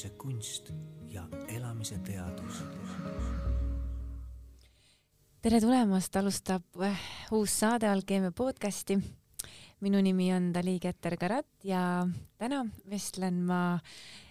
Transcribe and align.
elamise 0.00 0.16
kunst 0.16 0.70
ja 1.08 1.22
elamise 1.48 1.98
teadus. 1.98 2.62
tere 5.42 5.60
tulemast, 5.60 6.16
alustab 6.16 6.62
äh, 6.80 7.00
uus 7.32 7.52
saade 7.60 7.88
Alkeemia 7.88 8.32
podcasti. 8.32 8.96
minu 9.80 10.00
nimi 10.00 10.32
on 10.32 10.54
Dali 10.54 10.78
Keter-Karat 10.80 11.46
ja 11.64 12.06
täna 12.38 12.64
vestlen 12.90 13.42
ma 13.44 13.78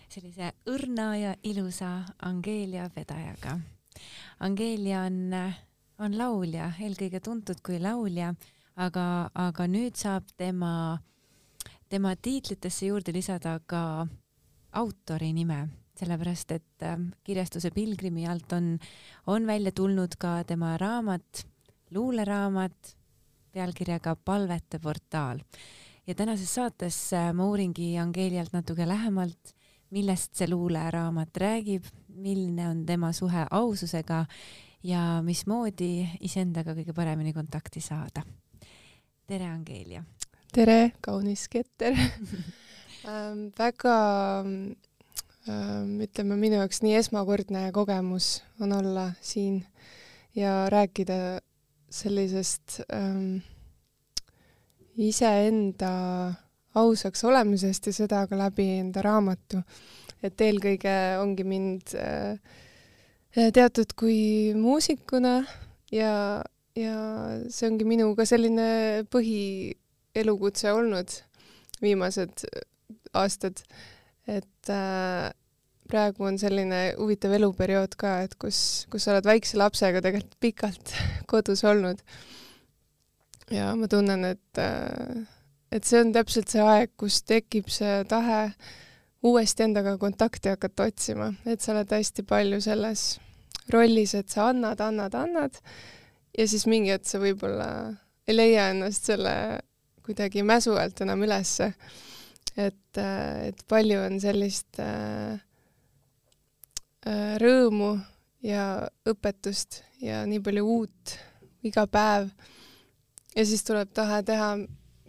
sellise 0.09 0.53
õrna 0.65 1.15
ja 1.17 1.35
ilusa 1.43 2.03
Angeelia 2.25 2.89
Vedajaga. 2.95 3.59
Angeelia 4.39 5.03
on, 5.05 5.35
on 5.99 6.17
laulja, 6.17 6.71
eelkõige 6.79 7.19
tuntud 7.19 7.61
kui 7.61 7.77
laulja, 7.79 8.33
aga, 8.75 9.29
aga 9.35 9.67
nüüd 9.67 9.93
saab 9.95 10.25
tema, 10.37 10.97
tema 11.89 12.15
tiitlitesse 12.15 12.89
juurde 12.89 13.13
lisada 13.13 13.59
ka 13.67 14.07
autori 14.71 15.31
nime, 15.33 15.67
sellepärast 15.97 16.51
et 16.55 16.85
äh, 16.85 16.97
kirjastuse 17.23 17.71
Pilgrimi 17.75 18.27
alt 18.27 18.53
on, 18.53 18.77
on 19.27 19.47
välja 19.47 19.71
tulnud 19.75 20.15
ka 20.19 20.43
tema 20.47 20.75
raamat, 20.77 21.45
luuleraamat 21.91 22.95
pealkirjaga 23.51 24.15
Palvete 24.15 24.79
portaal. 24.79 25.39
ja 26.07 26.15
tänases 26.15 26.53
saates 26.55 27.13
äh, 27.13 27.33
ma 27.33 27.45
uuringi 27.45 27.97
Angeelialt 27.99 28.53
natuke 28.53 28.87
lähemalt, 28.87 29.55
millest 29.89 30.35
see 30.35 30.49
luuleraamat 30.49 31.37
räägib, 31.37 31.85
milline 32.07 32.69
on 32.69 32.85
tema 32.85 33.11
suhe 33.11 33.45
aususega 33.51 34.25
ja 34.83 35.21
mismoodi 35.25 36.07
iseendaga 36.21 36.75
kõige 36.77 36.93
paremini 36.93 37.33
kontakti 37.33 37.81
saada. 37.81 38.23
tere, 39.27 39.45
Angeelia! 39.45 40.03
tere, 40.53 40.91
kaunis 41.01 41.47
Keter 41.49 41.97
ähm, 43.07 43.49
väga 43.57 43.95
ähm, 44.43 45.99
ütleme, 46.03 46.37
minu 46.39 46.59
jaoks 46.59 46.81
nii 46.85 46.97
esmakordne 46.99 47.69
kogemus 47.75 48.39
on 48.61 48.73
olla 48.75 49.11
siin 49.21 49.63
ja 50.35 50.69
rääkida 50.69 51.39
sellisest 51.89 52.81
ähm, 52.93 53.41
iseenda 54.97 55.93
ausaks 56.75 57.23
olemisest 57.23 57.89
ja 57.89 57.93
seda 57.95 58.25
ka 58.27 58.37
läbi 58.37 58.67
enda 58.79 59.01
raamatu. 59.05 59.63
et 60.23 60.41
eelkõige 60.41 60.93
ongi 61.21 61.45
mind 61.47 61.93
äh, 61.95 62.39
teatud 63.55 63.93
kui 63.95 64.51
muusikuna 64.51 65.45
ja, 65.95 66.43
ja 66.75 66.95
see 67.47 67.69
ongi 67.69 67.87
minu 67.87 68.11
ka 68.17 68.25
selline 68.27 69.05
põhielukutse 69.13 70.73
olnud 70.75 71.13
viimased 71.79 72.43
aastad, 73.17 73.61
et 74.29 74.71
äh, 74.73 75.29
praegu 75.89 76.27
on 76.29 76.37
selline 76.41 76.81
huvitav 76.99 77.33
eluperiood 77.37 77.95
ka, 77.99 78.19
et 78.25 78.35
kus, 78.41 78.85
kus 78.91 79.05
sa 79.05 79.15
oled 79.15 79.29
väikse 79.29 79.57
lapsega 79.59 80.03
tegelikult 80.05 80.37
pikalt 80.43 80.93
kodus 81.31 81.63
olnud. 81.67 82.01
ja 83.53 83.73
ma 83.75 83.89
tunnen, 83.89 84.25
et 84.35 84.61
äh,, 84.61 85.23
et 85.71 85.85
see 85.85 86.01
on 86.03 86.13
täpselt 86.13 86.51
see 86.51 86.61
aeg, 86.65 86.93
kus 86.97 87.23
tekib 87.25 87.69
see 87.73 88.03
tahe 88.09 88.43
uuesti 89.25 89.65
endaga 89.65 89.97
kontakti 90.01 90.53
hakata 90.53 90.87
otsima, 90.89 91.33
et 91.45 91.61
sa 91.61 91.73
oled 91.73 91.91
hästi 91.91 92.23
palju 92.29 92.61
selles 92.63 93.07
rollis, 93.73 94.15
et 94.17 94.29
sa 94.29 94.49
annad, 94.49 94.79
annad, 94.81 95.13
annad. 95.17 95.57
Ja 96.37 96.45
siis 96.47 96.65
mingi 96.69 96.93
hetk 96.93 97.09
sa 97.09 97.19
võib-olla 97.21 97.67
ei 98.29 98.35
leia 98.37 98.69
ennast 98.73 99.09
selle 99.09 99.33
kuidagi 100.05 100.43
mäsu 100.45 100.75
alt 100.77 101.01
enam 101.03 101.21
ülesse 101.25 101.71
et, 102.59 102.97
äh, 102.97 103.49
et 103.49 103.63
palju 103.69 104.01
on 104.03 104.19
sellist 104.21 104.79
äh, 104.83 105.39
äh, 107.07 107.35
rõõmu 107.41 107.93
ja 108.45 108.87
õpetust 109.07 109.83
ja 110.03 110.23
nii 110.27 110.41
palju 110.43 110.65
uut 110.65 111.15
iga 111.67 111.85
päev. 111.91 112.29
ja 113.35 113.45
siis 113.45 113.63
tuleb 113.67 113.91
tahe 113.93 114.21
teha 114.23 114.55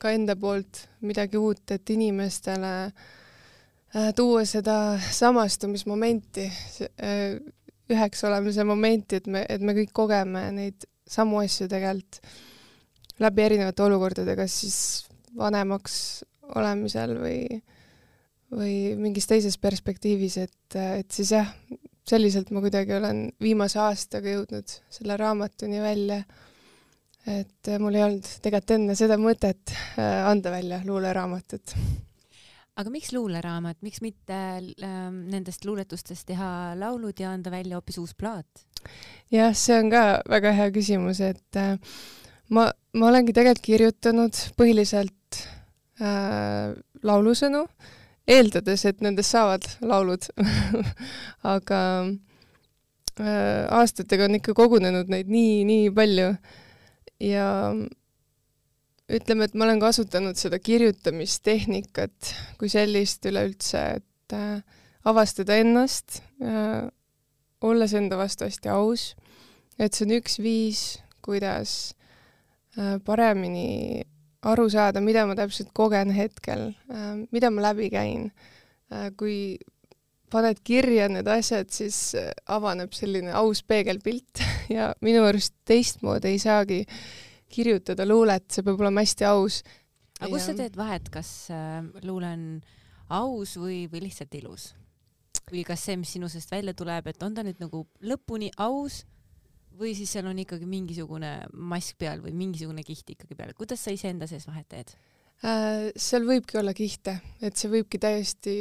ka 0.00 0.12
enda 0.16 0.36
poolt 0.36 0.86
midagi 1.04 1.38
uut, 1.38 1.64
et 1.70 1.90
inimestele 1.90 2.74
äh, 2.86 4.12
tuua 4.16 4.44
seda 4.48 4.98
samastumismomenti 4.98 6.46
äh,, 6.46 7.40
üheks 7.90 8.22
olemise 8.24 8.64
momenti, 8.64 9.18
et 9.18 9.26
me, 9.26 9.44
et 9.48 9.60
me 9.60 9.74
kõik 9.74 9.92
kogeme 9.92 10.44
neid 10.54 10.86
samu 11.10 11.40
asju 11.42 11.66
tegelikult 11.70 12.20
läbi 13.20 13.42
erinevate 13.44 13.82
olukordade, 13.84 14.36
kas 14.38 14.54
siis 14.62 14.78
vanemaks 15.36 15.96
olemisel 16.58 17.14
või, 17.20 17.44
või 18.54 18.74
mingis 18.98 19.28
teises 19.30 19.58
perspektiivis, 19.60 20.36
et, 20.42 20.78
et 20.80 21.10
siis 21.14 21.32
jah, 21.36 21.52
selliselt 22.10 22.50
ma 22.54 22.62
kuidagi 22.64 22.94
olen 22.96 23.24
viimase 23.42 23.80
aastaga 23.82 24.32
jõudnud 24.34 24.76
selle 24.90 25.16
raamatuni 25.20 25.80
välja. 25.82 26.22
et 27.28 27.68
mul 27.78 27.94
ei 27.98 28.02
olnud 28.02 28.28
tegelikult 28.40 28.76
enne 28.78 28.94
seda 28.96 29.18
mõtet 29.20 29.74
äh, 29.98 30.26
anda 30.26 30.50
välja 30.50 30.80
luuleraamatut. 30.84 31.74
aga 32.80 32.90
miks 32.90 33.12
luuleraamat, 33.12 33.76
miks 33.82 34.00
mitte 34.00 34.38
äh, 34.58 34.96
nendest 35.10 35.64
luuletustest 35.64 36.26
teha 36.32 36.74
laulud 36.80 37.20
ja 37.20 37.34
anda 37.36 37.52
välja 37.52 37.76
hoopis 37.76 38.00
uus 38.02 38.14
plaat? 38.14 38.64
jah, 39.30 39.54
see 39.54 39.78
on 39.78 39.92
ka 39.92 40.04
väga 40.28 40.56
hea 40.56 40.70
küsimus, 40.74 41.20
et 41.20 41.60
äh, 41.60 41.76
ma, 42.48 42.70
ma 42.96 43.10
olengi 43.12 43.36
tegelikult 43.36 43.66
kirjutanud 43.66 44.44
põhiliselt 44.56 45.14
laulusõnu, 46.00 47.64
eeldades, 48.30 48.84
et 48.88 49.00
nendest 49.04 49.34
saavad 49.34 49.66
laulud. 49.84 50.26
Aga 51.54 51.80
äh, 52.06 53.64
aastatega 53.76 54.28
on 54.28 54.38
ikka 54.40 54.54
kogunenud 54.56 55.10
neid 55.12 55.30
nii, 55.32 55.62
nii 55.68 55.88
palju. 55.96 56.32
Ja 57.20 57.48
ütleme, 59.10 59.44
et 59.48 59.56
ma 59.58 59.66
olen 59.66 59.82
kasutanud 59.82 60.38
seda 60.40 60.60
kirjutamistehnikat 60.62 62.34
kui 62.60 62.70
sellist 62.72 63.26
üleüldse, 63.28 63.84
et 64.00 64.36
äh, 64.36 64.62
avastada 65.04 65.58
ennast 65.60 66.20
äh,, 66.44 66.86
olles 67.60 67.92
enda 67.96 68.16
vastu 68.20 68.46
hästi 68.46 68.70
aus, 68.72 69.10
et 69.76 69.96
see 69.96 70.06
on 70.06 70.14
üks 70.16 70.38
viis, 70.40 70.84
kuidas 71.24 71.92
äh, 72.78 72.96
paremini 73.04 74.06
aru 74.46 74.68
saada, 74.72 75.02
mida 75.04 75.26
ma 75.28 75.36
täpselt 75.38 75.72
kogen 75.76 76.12
hetkel, 76.16 76.70
äh, 76.92 77.12
mida 77.32 77.50
ma 77.52 77.70
läbi 77.70 77.90
käin. 77.92 78.30
Äh, 78.90 79.10
kui 79.18 79.58
paned 80.30 80.62
kirja 80.64 81.08
need 81.10 81.28
asjad, 81.28 81.70
siis 81.74 82.14
äh, 82.18 82.30
avaneb 82.48 82.94
selline 82.96 83.34
aus 83.36 83.62
peegelpilt 83.66 84.42
ja 84.76 84.92
minu 85.04 85.24
arust 85.28 85.56
teistmoodi 85.68 86.34
ei 86.34 86.42
saagi 86.42 86.82
kirjutada 87.50 88.06
luulet, 88.06 88.46
see 88.50 88.64
peab 88.66 88.80
olema 88.80 89.04
hästi 89.04 89.26
aus. 89.28 89.62
aga 90.20 90.32
kus 90.32 90.44
ja... 90.44 90.46
sa 90.46 90.58
teed 90.62 90.76
vahet, 90.78 91.08
kas 91.12 91.30
luule 92.06 92.30
on 92.30 92.44
aus 93.10 93.56
või, 93.58 93.84
või 93.90 94.06
lihtsalt 94.06 94.36
ilus? 94.38 94.74
või 95.50 95.64
kas 95.66 95.82
see, 95.82 95.96
mis 95.98 96.12
sinu 96.14 96.28
seest 96.30 96.52
välja 96.52 96.76
tuleb, 96.78 97.08
et 97.10 97.22
on 97.26 97.34
ta 97.34 97.42
nüüd 97.42 97.58
nagu 97.58 97.82
lõpuni 98.06 98.52
aus 98.62 99.00
või 99.78 99.94
siis 99.96 100.12
seal 100.12 100.28
on 100.30 100.38
ikkagi 100.42 100.66
mingisugune 100.68 101.32
mask 101.52 101.98
peal 102.00 102.22
või 102.24 102.34
mingisugune 102.36 102.84
kiht 102.86 103.14
ikkagi 103.14 103.36
peal, 103.38 103.54
kuidas 103.58 103.84
sa 103.84 103.94
iseenda 103.94 104.28
sees 104.30 104.46
vahet 104.48 104.68
teed 104.68 104.94
äh,? 105.44 105.90
seal 105.96 106.26
võibki 106.28 106.60
olla 106.60 106.74
kihte, 106.76 107.18
et 107.42 107.56
see 107.56 107.72
võibki 107.72 108.00
täiesti 108.02 108.54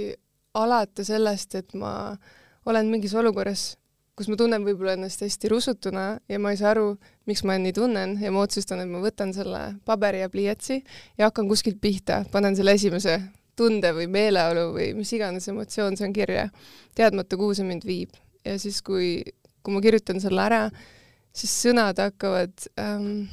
alata 0.59 1.05
sellest, 1.05 1.55
et 1.59 1.75
ma 1.77 2.15
olen 2.69 2.89
mingis 2.91 3.13
olukorras, 3.17 3.73
kus 4.19 4.27
ma 4.27 4.35
tunnen 4.39 4.65
võib-olla 4.65 4.97
ennast 4.97 5.21
hästi 5.23 5.51
rusutuna 5.51 6.05
ja 6.27 6.39
ma 6.43 6.51
ei 6.51 6.59
saa 6.59 6.73
aru, 6.73 6.93
miks 7.29 7.45
ma 7.47 7.55
nii 7.55 7.75
tunnen 7.75 8.17
ja 8.19 8.31
ma 8.35 8.43
otsustan, 8.43 8.81
et 8.83 8.89
ma 8.89 8.99
võtan 9.03 9.31
selle 9.35 9.61
paberi 9.87 10.23
ja 10.23 10.31
pliiatsi 10.31 10.81
ja 11.17 11.29
hakkan 11.29 11.47
kuskilt 11.47 11.79
pihta, 11.81 12.25
panen 12.31 12.57
selle 12.57 12.75
esimese 12.75 13.19
tunde 13.59 13.91
või 13.95 14.07
meeleolu 14.11 14.69
või 14.75 14.91
mis 14.97 15.11
iganes 15.15 15.47
emotsioon 15.51 15.97
see 15.99 16.07
on 16.07 16.15
kirja, 16.15 16.47
teadmata, 16.95 17.39
kuhu 17.39 17.55
see 17.57 17.67
mind 17.67 17.87
viib. 17.87 18.15
ja 18.45 18.55
siis, 18.59 18.81
kui, 18.83 19.19
kui 19.63 19.75
ma 19.75 19.81
kirjutan 19.83 20.21
selle 20.23 20.43
ära, 20.43 20.61
siis 21.39 21.53
sõnad 21.65 21.99
hakkavad 22.01 22.67
ähm, 22.81 23.29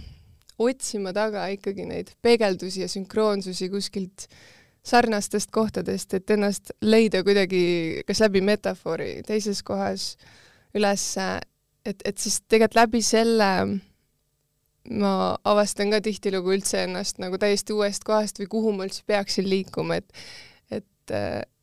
otsima 0.59 1.13
taga 1.17 1.47
ikkagi 1.53 1.87
neid 1.89 2.13
peegeldusi 2.25 2.85
ja 2.85 2.91
sünkroonsusi 2.91 3.69
kuskilt 3.73 4.29
sarnastest 4.87 5.51
kohtadest, 5.51 6.15
et 6.15 6.31
ennast 6.31 6.71
leida 6.85 7.25
kuidagi 7.27 8.05
kas 8.07 8.23
läbi 8.23 8.43
metafoori 8.47 9.21
teises 9.27 9.63
kohas 9.67 10.15
ülesse, 10.77 11.27
et, 11.87 12.03
et 12.05 12.19
siis 12.23 12.39
tegelikult 12.47 12.79
läbi 12.79 13.03
selle 13.05 13.51
ma 14.87 15.13
avastan 15.43 15.91
ka 15.91 15.99
tihtilugu 16.05 16.55
üldse 16.55 16.85
ennast 16.87 17.19
nagu 17.19 17.39
täiesti 17.43 17.75
uuest 17.75 18.07
kohast 18.07 18.39
või 18.39 18.47
kuhu 18.53 18.75
ma 18.77 18.87
üldse 18.87 19.03
peaksin 19.07 19.49
liikuma, 19.51 19.99
et 19.99 20.13
et, 20.71 21.15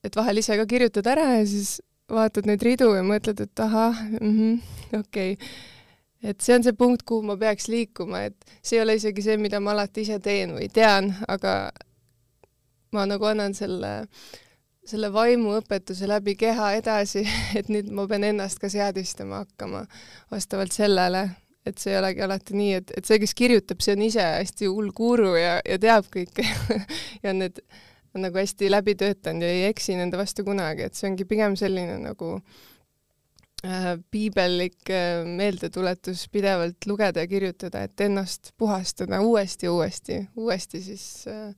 et 0.03 0.15
vahel 0.15 0.43
ise 0.43 0.57
ka 0.59 0.67
kirjutad 0.67 1.07
ära 1.07 1.37
ja 1.37 1.47
siis 1.47 1.77
vaatad 2.11 2.47
neid 2.47 2.63
ridu 2.63 2.89
ja 2.97 3.03
mõtled, 3.07 3.39
et 3.39 3.63
ahah 3.63 3.95
mm 4.19 4.35
-hmm,, 4.35 4.99
okei. 4.99 5.37
okay 5.39 5.81
et 6.23 6.39
see 6.41 6.55
on 6.55 6.63
see 6.63 6.75
punkt, 6.77 7.03
kuhu 7.07 7.25
ma 7.27 7.35
peaks 7.39 7.67
liikuma, 7.71 8.23
et 8.29 8.55
see 8.61 8.77
ei 8.79 8.83
ole 8.85 8.95
isegi 8.99 9.25
see, 9.25 9.37
mida 9.41 9.59
ma 9.63 9.73
alati 9.75 10.05
ise 10.07 10.19
teen 10.23 10.55
või 10.55 10.69
tean, 10.73 11.11
aga 11.27 11.57
ma 12.95 13.05
nagu 13.09 13.27
annan 13.27 13.55
selle 13.57 13.93
selle 14.87 15.07
vaimuõpetuse 15.15 16.07
läbi 16.11 16.35
keha 16.35 16.73
edasi, 16.79 17.23
et 17.59 17.69
nüüd 17.71 17.91
ma 17.95 18.07
pean 18.09 18.25
ennast 18.27 18.59
ka 18.59 18.71
seadistama 18.71 19.43
hakkama 19.43 19.85
vastavalt 20.31 20.75
sellele, 20.75 21.29
et 21.67 21.79
see 21.79 21.93
ei 21.93 22.01
olegi 22.01 22.25
alati 22.25 22.57
nii, 22.59 22.73
et, 22.81 22.91
et 22.97 23.07
see, 23.07 23.19
kes 23.23 23.35
kirjutab, 23.39 23.79
see 23.83 23.95
on 23.95 24.03
ise 24.03 24.25
hästi 24.25 24.67
hull 24.67 24.91
guru 24.95 25.37
ja, 25.39 25.57
ja 25.63 25.79
teab 25.79 26.09
kõike 26.11 26.43
ja 27.25 27.35
need 27.35 27.63
on 28.13 28.27
nagu 28.27 28.37
hästi 28.37 28.67
läbi 28.69 28.97
töötanud 28.99 29.47
ja 29.47 29.55
ei 29.55 29.63
eksi 29.71 29.95
nende 29.97 30.19
vastu 30.19 30.43
kunagi, 30.45 30.89
et 30.89 30.99
see 30.99 31.07
ongi 31.09 31.25
pigem 31.25 31.55
selline 31.59 31.95
nagu 32.03 32.35
äh, 32.35 32.72
piibellik 34.11 34.89
äh, 34.91 35.23
meeldetuletus 35.23 36.25
pidevalt 36.31 36.87
lugeda 36.87 37.23
ja 37.23 37.27
kirjutada, 37.31 37.85
et 37.87 38.01
ennast 38.03 38.51
puhastada 38.57 39.21
uuesti 39.21 39.69
uuesti, 39.69 40.19
uuesti 40.35 40.81
siis 40.83 41.05
äh, 41.31 41.53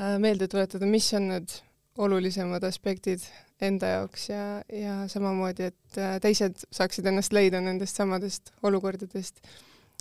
äh, 0.00 0.18
meelde 0.18 0.48
tuletada, 0.48 0.86
mis 0.86 1.08
on 1.16 1.30
need 1.32 1.56
olulisemad 1.98 2.64
aspektid 2.66 3.22
enda 3.62 3.92
jaoks 3.98 4.28
ja, 4.28 4.44
ja 4.72 4.96
samamoodi, 5.08 5.70
et 5.70 5.98
äh, 6.00 6.16
teised 6.22 6.66
saaksid 6.74 7.06
ennast 7.06 7.32
leida 7.32 7.60
nendest 7.62 7.96
samadest 7.96 8.52
olukordadest. 8.62 9.40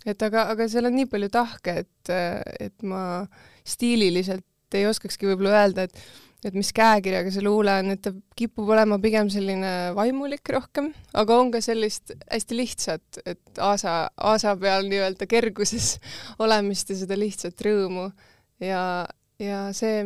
et 0.05 0.21
aga, 0.25 0.49
aga 0.51 0.67
seal 0.67 0.89
on 0.89 0.97
nii 0.97 1.07
palju 1.11 1.29
tahke, 1.31 1.77
et, 1.85 2.11
äh, 2.11 2.41
et 2.59 2.83
ma 2.83 3.23
stiililiselt 3.63 4.75
ei 4.75 4.87
oskakski 4.89 5.29
võib-olla 5.29 5.61
öelda, 5.61 5.85
et 5.85 5.99
et 6.45 6.57
mis 6.57 6.71
käekirjaga 6.75 7.31
see 7.33 7.43
luule 7.45 7.73
on, 7.81 7.93
et 7.95 8.01
ta 8.03 8.11
kipub 8.37 8.69
olema 8.75 8.99
pigem 9.03 9.29
selline 9.33 9.93
vaimulik 9.97 10.49
rohkem, 10.55 10.91
aga 11.13 11.39
on 11.39 11.51
ka 11.53 11.61
sellist 11.63 12.15
hästi 12.25 12.57
lihtsat, 12.57 13.21
et 13.25 13.63
aasa, 13.63 14.09
aasa 14.17 14.55
peal 14.59 14.87
nii-öelda 14.89 15.27
kerguses 15.29 15.97
olemist 16.43 16.91
ja 16.93 16.99
seda 17.03 17.17
lihtsat 17.19 17.65
rõõmu 17.67 18.09
ja, 18.63 18.83
ja 19.41 19.65
see 19.75 20.03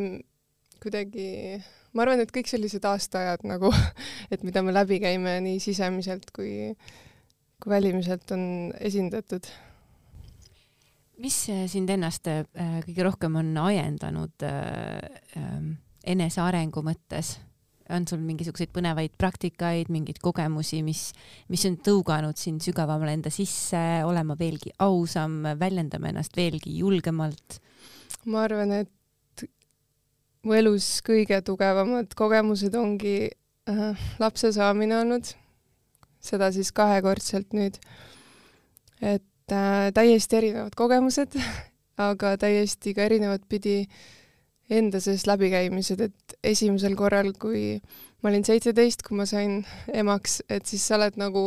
kuidagi 0.83 1.57
ma 1.97 2.05
arvan, 2.05 2.21
et 2.21 2.33
kõik 2.33 2.49
sellised 2.49 2.85
aastaajad 2.85 3.45
nagu, 3.49 3.71
et 4.33 4.43
mida 4.45 4.63
me 4.65 4.75
läbi 4.75 4.99
käime 5.03 5.39
nii 5.45 5.61
sisemiselt 5.63 6.29
kui, 6.35 6.73
kui 7.61 7.73
välimiselt 7.73 8.29
on 8.35 8.43
esindatud. 8.79 9.49
mis 11.17 11.35
sind 11.73 11.89
ennast 11.89 12.27
äh, 12.29 12.45
kõige 12.85 13.03
rohkem 13.07 13.35
on 13.39 13.55
ajendanud 13.57 14.43
äh, 14.45 14.99
ähm, 15.37 15.71
enesearengu 16.07 16.83
mõttes? 16.85 17.37
on 17.87 18.03
sul 18.03 18.19
mingisuguseid 18.19 18.71
põnevaid 18.75 19.13
praktikaid, 19.19 19.87
mingeid 19.93 20.19
kogemusi, 20.19 20.81
mis, 20.83 21.05
mis 21.47 21.63
on 21.69 21.77
tõuganud 21.79 22.35
sind 22.35 22.63
sügavamale 22.65 23.13
enda 23.15 23.31
sisse, 23.31 23.79
olema 24.03 24.35
veelgi 24.39 24.73
ausam, 24.83 25.39
väljendama 25.59 26.11
ennast 26.11 26.35
veelgi 26.35 26.77
julgemalt? 26.81 27.61
ma 28.27 28.43
arvan, 28.43 28.73
et 28.83 29.45
mu 30.43 30.55
elus 30.57 30.97
kõige 31.05 31.39
tugevamad 31.47 32.11
kogemused 32.17 32.75
ongi 32.75 33.15
äh, 33.27 34.09
lapse 34.19 34.51
saamine 34.55 34.99
olnud, 34.99 35.31
seda 36.23 36.51
siis 36.55 36.73
kahekordselt 36.75 37.55
nüüd. 37.55 37.79
et 38.99 39.53
äh, 39.55 39.87
täiesti 39.95 40.41
erinevad 40.41 40.75
kogemused, 40.75 41.39
aga 42.09 42.35
täiesti 42.41 42.93
ka 42.97 43.07
erinevat 43.07 43.47
pidi 43.47 43.85
enda 44.69 44.99
sees 45.03 45.25
läbikäimised, 45.27 46.01
et 46.03 46.37
esimesel 46.43 46.95
korral, 46.99 47.31
kui 47.39 47.77
ma 48.21 48.31
olin 48.31 48.45
seitseteist, 48.45 49.03
kui 49.05 49.17
ma 49.19 49.27
sain 49.29 49.61
emaks, 49.93 50.41
et 50.49 50.67
siis 50.67 50.83
sa 50.87 50.97
oled 50.97 51.19
nagu 51.19 51.43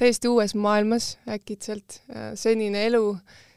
täiesti 0.00 0.30
uues 0.30 0.54
maailmas 0.54 1.16
äkitselt, 1.28 2.00
äh, 2.14 2.32
senine 2.38 2.86
elu, 2.88 3.04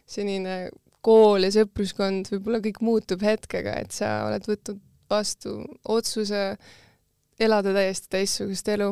senine 0.09 0.57
kool 1.05 1.45
ja 1.45 1.53
sõpruskond, 1.53 2.31
võib-olla 2.33 2.61
kõik 2.65 2.81
muutub 2.83 3.23
hetkega, 3.23 3.77
et 3.83 3.93
sa 3.93 4.25
oled 4.27 4.47
võtnud 4.49 4.81
vastu 5.09 5.59
otsuse 5.93 6.55
elada 7.39 7.73
täiesti 7.75 8.09
teistsugust 8.15 8.71
elu, 8.73 8.89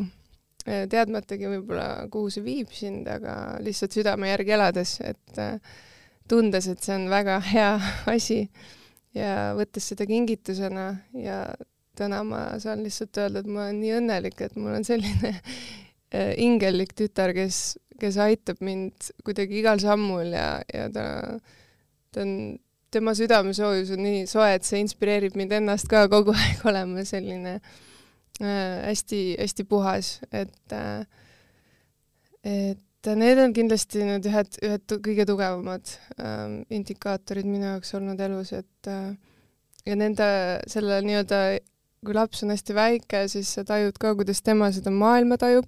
teadmatagi 0.64 1.50
võib-olla, 1.50 2.06
kuhu 2.12 2.30
see 2.32 2.46
viib 2.46 2.72
sind, 2.76 3.08
aga 3.10 3.58
lihtsalt 3.64 3.98
südame 3.98 4.30
järgi 4.30 4.56
elades, 4.56 4.96
et 5.04 5.42
äh, 5.42 5.58
tundes, 6.30 6.70
et 6.72 6.84
see 6.84 6.96
on 6.96 7.10
väga 7.12 7.40
hea 7.50 7.74
asi 8.14 8.46
ja 9.18 9.54
võttes 9.58 9.92
seda 9.92 10.08
kingitusena 10.10 10.88
ja 11.18 11.38
täna 11.98 12.24
ma 12.26 12.44
saan 12.62 12.84
lihtsalt 12.86 13.18
öelda, 13.22 13.44
et 13.44 13.50
ma 13.50 13.68
olen 13.68 13.80
nii 13.82 13.96
õnnelik, 14.00 14.42
et 14.42 14.58
mul 14.58 14.74
on 14.80 14.86
selline 14.88 15.34
äh, 16.18 16.34
ingellik 16.42 16.96
tütar, 16.98 17.34
kes, 17.38 17.78
kes 18.02 18.20
aitab 18.22 18.62
mind 18.66 19.14
kuidagi 19.26 19.62
igal 19.62 19.82
sammul 19.84 20.34
ja, 20.34 20.48
ja 20.74 20.90
ta, 20.94 21.08
ta 22.14 22.26
on 22.26 22.36
tema 22.94 23.14
südamesoojus 23.18 23.94
on 23.96 24.04
nii 24.06 24.26
soe, 24.30 24.52
et 24.58 24.66
see 24.68 24.82
inspireerib 24.84 25.38
mind 25.40 25.56
ennast 25.60 25.90
ka 25.92 26.06
kogu 26.12 26.36
aeg 26.38 26.66
olema 26.70 27.06
selline 27.08 27.60
hästi-hästi 28.42 29.66
äh, 29.66 29.70
puhas, 29.70 30.16
et 30.34 30.74
äh, 30.74 31.06
et 32.44 32.82
need 33.20 33.42
on 33.44 33.54
kindlasti 33.56 34.06
need 34.08 34.28
ühed, 34.30 34.58
ühed 34.64 34.96
kõige 35.06 35.28
tugevamad 35.30 35.94
äh, 36.18 36.58
indikaatorid 36.74 37.48
minu 37.50 37.68
jaoks 37.74 37.94
olnud 38.00 38.20
elus, 38.24 38.54
et 38.56 38.92
äh, 38.92 39.14
ja 39.90 40.00
nende, 40.00 40.28
selle 40.72 41.02
nii-öelda, 41.06 41.44
kui 42.04 42.16
laps 42.16 42.44
on 42.44 42.54
hästi 42.54 42.76
väike, 42.78 43.26
siis 43.32 43.52
sa 43.58 43.66
tajud 43.68 43.98
ka, 44.00 44.14
kuidas 44.20 44.44
tema 44.44 44.72
seda 44.76 44.92
maailma 44.94 45.40
tajub. 45.42 45.68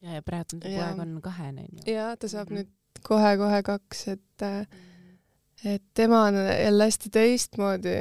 ja, 0.00 0.18
ja 0.18 0.22
praegu 0.24 0.60
ta 0.60 0.68
poeg 0.68 1.02
on 1.06 1.18
kahene, 1.24 1.66
onju. 1.68 1.88
ja 1.92 2.14
ta 2.16 2.28
saab 2.28 2.50
mm 2.50 2.56
-hmm. 2.56 2.68
nüüd 2.68 3.02
kohe-kohe 3.04 3.62
kaks, 3.62 4.08
et 4.08 4.42
äh, 4.42 4.62
-hmm 4.62 4.86
et 5.64 5.82
tema 5.94 6.24
on 6.24 6.34
jälle 6.34 6.84
hästi 6.84 7.10
teistmoodi 7.12 7.96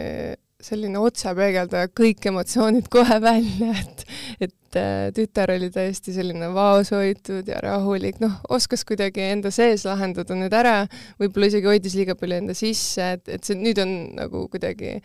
selline 0.64 1.00
otsepeegeldaja, 1.00 1.92
kõik 1.96 2.28
emotsioonid 2.32 2.88
kohe 2.92 3.20
välja, 3.24 3.74
et 3.80 4.06
et 4.48 4.56
äh, 4.78 5.10
tütar 5.16 5.54
oli 5.54 5.70
täiesti 5.74 6.14
selline 6.16 6.52
vaoshoitud 6.56 7.48
ja 7.50 7.62
rahulik, 7.64 8.20
noh, 8.24 8.40
oskas 8.50 8.86
kuidagi 8.88 9.24
enda 9.30 9.52
sees 9.54 9.86
lahendada 9.88 10.38
need 10.38 10.54
ära, 10.56 10.76
võib-olla 11.22 11.50
isegi 11.52 11.72
hoidis 11.72 11.98
liiga 11.98 12.18
palju 12.20 12.40
enda 12.42 12.58
sisse, 12.58 13.14
et, 13.18 13.26
et 13.30 13.46
see 13.48 13.58
nüüd 13.60 13.82
on 13.84 13.96
nagu 14.20 14.46
kuidagi 14.52 14.98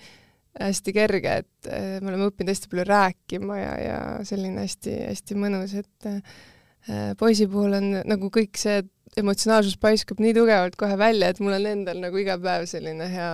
hästi 0.61 0.94
kerge, 0.94 1.37
et 1.43 1.70
äh, 1.70 2.00
me 2.00 2.12
oleme 2.12 2.31
õppinud 2.31 2.52
hästi 2.52 2.70
palju 2.72 2.88
rääkima 2.88 3.61
ja, 3.61 3.72
ja 3.82 4.00
selline 4.26 4.66
hästi-hästi 4.66 5.38
mõnus, 5.38 5.75
et 5.81 6.11
äh, 6.11 7.14
poisi 7.19 7.49
puhul 7.50 7.78
on 7.81 7.90
nagu 8.05 8.31
kõik 8.34 8.58
see 8.61 8.82
emotsionaalsus 9.19 9.78
paiskab 9.82 10.20
nii 10.22 10.34
tugevalt 10.37 10.76
kohe 10.78 10.99
välja, 10.99 11.31
et 11.31 11.40
mul 11.43 11.56
on 11.56 11.70
endal 11.70 12.00
nagu 12.02 12.19
iga 12.20 12.37
päev 12.43 12.66
selline 12.70 13.08
hea 13.11 13.31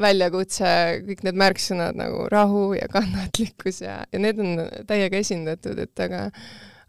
väljakutse, 0.00 0.68
kõik 1.06 1.22
need 1.26 1.38
märksõnad 1.40 1.96
nagu 1.98 2.26
rahu 2.32 2.72
ja 2.76 2.88
kannatlikkus 2.92 3.82
ja, 3.84 4.02
ja 4.12 4.20
need 4.20 4.40
on 4.42 4.60
täiega 4.88 5.20
esindatud, 5.20 5.78
et 5.82 6.04
aga 6.04 6.28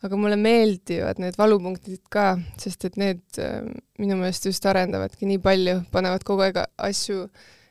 aga 0.03 0.19
mulle 0.19 0.35
meeldivad 0.35 1.19
need 1.23 1.37
valupunktid 1.39 2.01
ka, 2.11 2.33
sest 2.59 2.89
et 2.89 2.97
need 2.99 3.39
äh, 3.39 3.61
minu 4.01 4.17
meelest 4.19 4.49
just 4.49 4.65
arendavadki 4.67 5.27
nii 5.29 5.39
palju, 5.43 5.77
panevad 5.93 6.25
kogu 6.27 6.43
aeg 6.43 6.59
asju 6.59 7.27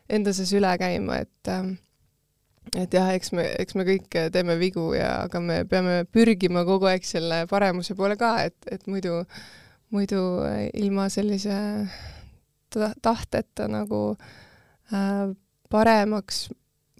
enda 0.09 0.33
sees 0.33 0.53
üle 0.57 0.71
käima, 0.81 1.19
et 1.21 1.51
äh, 1.53 1.67
et 2.79 2.95
jah, 2.95 3.11
eks 3.13 3.33
me, 3.37 3.45
eks 3.59 3.75
me 3.77 3.85
kõik 3.85 4.17
teeme 4.33 4.55
vigu 4.57 4.93
ja, 4.95 5.25
aga 5.27 5.41
me 5.43 5.59
peame 5.69 5.99
pürgima 6.09 6.63
kogu 6.65 6.89
aeg 6.89 7.05
selle 7.05 7.43
paremuse 7.51 7.93
poole 7.97 8.17
ka, 8.17 8.37
et, 8.47 8.57
et 8.71 8.87
muidu 8.89 9.21
muidu 9.93 10.23
äh, 10.47 10.71
ilma 10.73 11.05
sellise 11.13 11.53
tahteta 12.73 13.67
nagu 13.69 14.15
äh, 14.15 14.31
paremaks 15.69 16.47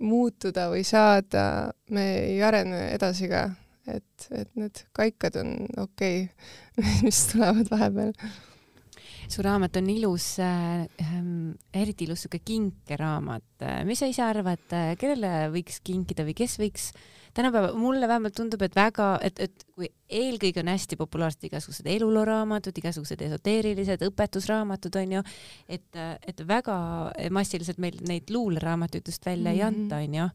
muutuda 0.03 0.69
või 0.71 0.83
saada, 0.88 1.73
me 1.93 2.05
ei 2.23 2.39
arene 2.43 2.88
edasi 2.95 3.29
ka. 3.31 3.50
et, 3.88 4.27
et 4.31 4.47
need 4.55 4.79
kaikad 4.95 5.35
on 5.41 5.67
okei 5.77 6.23
okay, 6.23 7.01
mis 7.05 7.25
tulevad 7.31 7.67
vahepeal. 7.71 8.13
Su 9.30 9.44
raamat 9.46 9.77
on 9.80 9.89
ilus 9.89 10.27
äh,, 10.44 10.86
eriti 11.74 12.08
ilus 12.08 12.25
siuke 12.25 12.39
kinkeraamat. 12.46 13.68
mis 13.86 14.00
sa 14.00 14.10
ise 14.10 14.24
arvad, 14.25 14.63
äh, 14.75 14.94
kellele 15.00 15.50
võiks 15.53 15.82
kinkida 15.84 16.25
või 16.27 16.36
kes 16.38 16.58
võiks 16.62 16.92
tänapäeval 17.34 17.75
mulle 17.75 18.08
vähemalt 18.08 18.36
tundub, 18.38 18.62
et 18.62 18.75
väga, 18.75 19.08
et, 19.25 19.39
et 19.39 19.65
kui 19.74 19.89
eelkõige 20.10 20.62
on 20.62 20.70
hästi 20.70 20.98
populaarsed 21.00 21.48
igasugused 21.48 21.88
elulooraamatud, 21.89 22.77
igasugused 22.77 23.22
esoteerilised 23.25 24.06
õpetusraamatud 24.10 25.00
onju, 25.01 25.24
et, 25.68 25.88
et 26.27 26.44
väga 26.48 26.77
massiliselt 27.34 27.82
meil 27.82 27.98
neid 28.08 28.30
luuleraamatuid 28.34 29.10
just 29.10 29.25
välja 29.25 29.51
mm 29.51 29.58
-hmm. 29.58 29.63
ei 29.63 29.72
mhm. 29.72 29.84
anta 29.84 29.96
onju. 29.96 30.30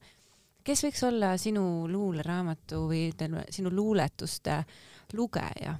kes 0.64 0.84
võiks 0.84 1.06
olla 1.06 1.36
sinu 1.36 1.88
luuleraamatu 1.88 2.88
või 2.88 3.08
ütleme, 3.12 3.44
sinu 3.50 3.70
luuletuste 3.70 4.64
lugeja? 5.12 5.78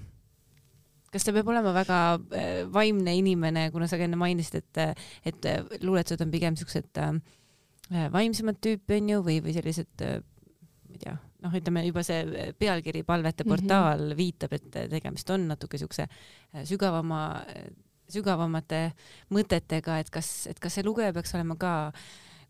Kas 1.13 1.25
ta 1.25 1.33
peab 1.37 1.49
olema 1.49 1.73
väga 1.77 1.99
äh, 2.17 2.63
vaimne 2.73 3.17
inimene, 3.19 3.69
kuna 3.75 3.89
sa 3.89 3.97
ka 3.97 4.07
enne 4.09 4.19
mainisid, 4.21 4.63
et, 4.63 5.05
et 5.25 5.83
luuletused 5.83 6.25
on 6.25 6.33
pigem 6.35 6.59
siuksed 6.59 7.01
äh, 7.03 7.15
vaimsemat 8.13 8.61
tüüpi 8.65 9.01
onju 9.01 9.23
või, 9.25 9.39
või 9.45 9.57
sellised 9.57 10.05
ma 10.89 10.97
ei 10.97 11.03
tea, 11.03 11.17
noh, 11.45 11.55
ütleme 11.55 11.83
juba 11.87 12.03
see 12.07 12.53
pealkiri 12.59 13.05
Palvete 13.07 13.45
mhm. 13.45 13.53
portaal 13.53 14.01
mm 14.01 14.11
-hmm. 14.13 14.17
viitab, 14.17 14.53
et 14.53 14.71
tegemist 14.91 15.31
on 15.31 15.49
natuke 15.49 15.79
siukse 15.79 16.09
äh, 16.09 16.65
sügavama, 16.65 17.45
sügavamate 18.09 18.93
mõtetega, 19.31 19.99
et 20.01 20.11
kas, 20.11 20.47
et 20.47 20.59
kas 20.59 20.75
see 20.75 20.85
lugeja 20.85 21.13
peaks 21.13 21.35
olema 21.35 21.57
ka 21.57 21.93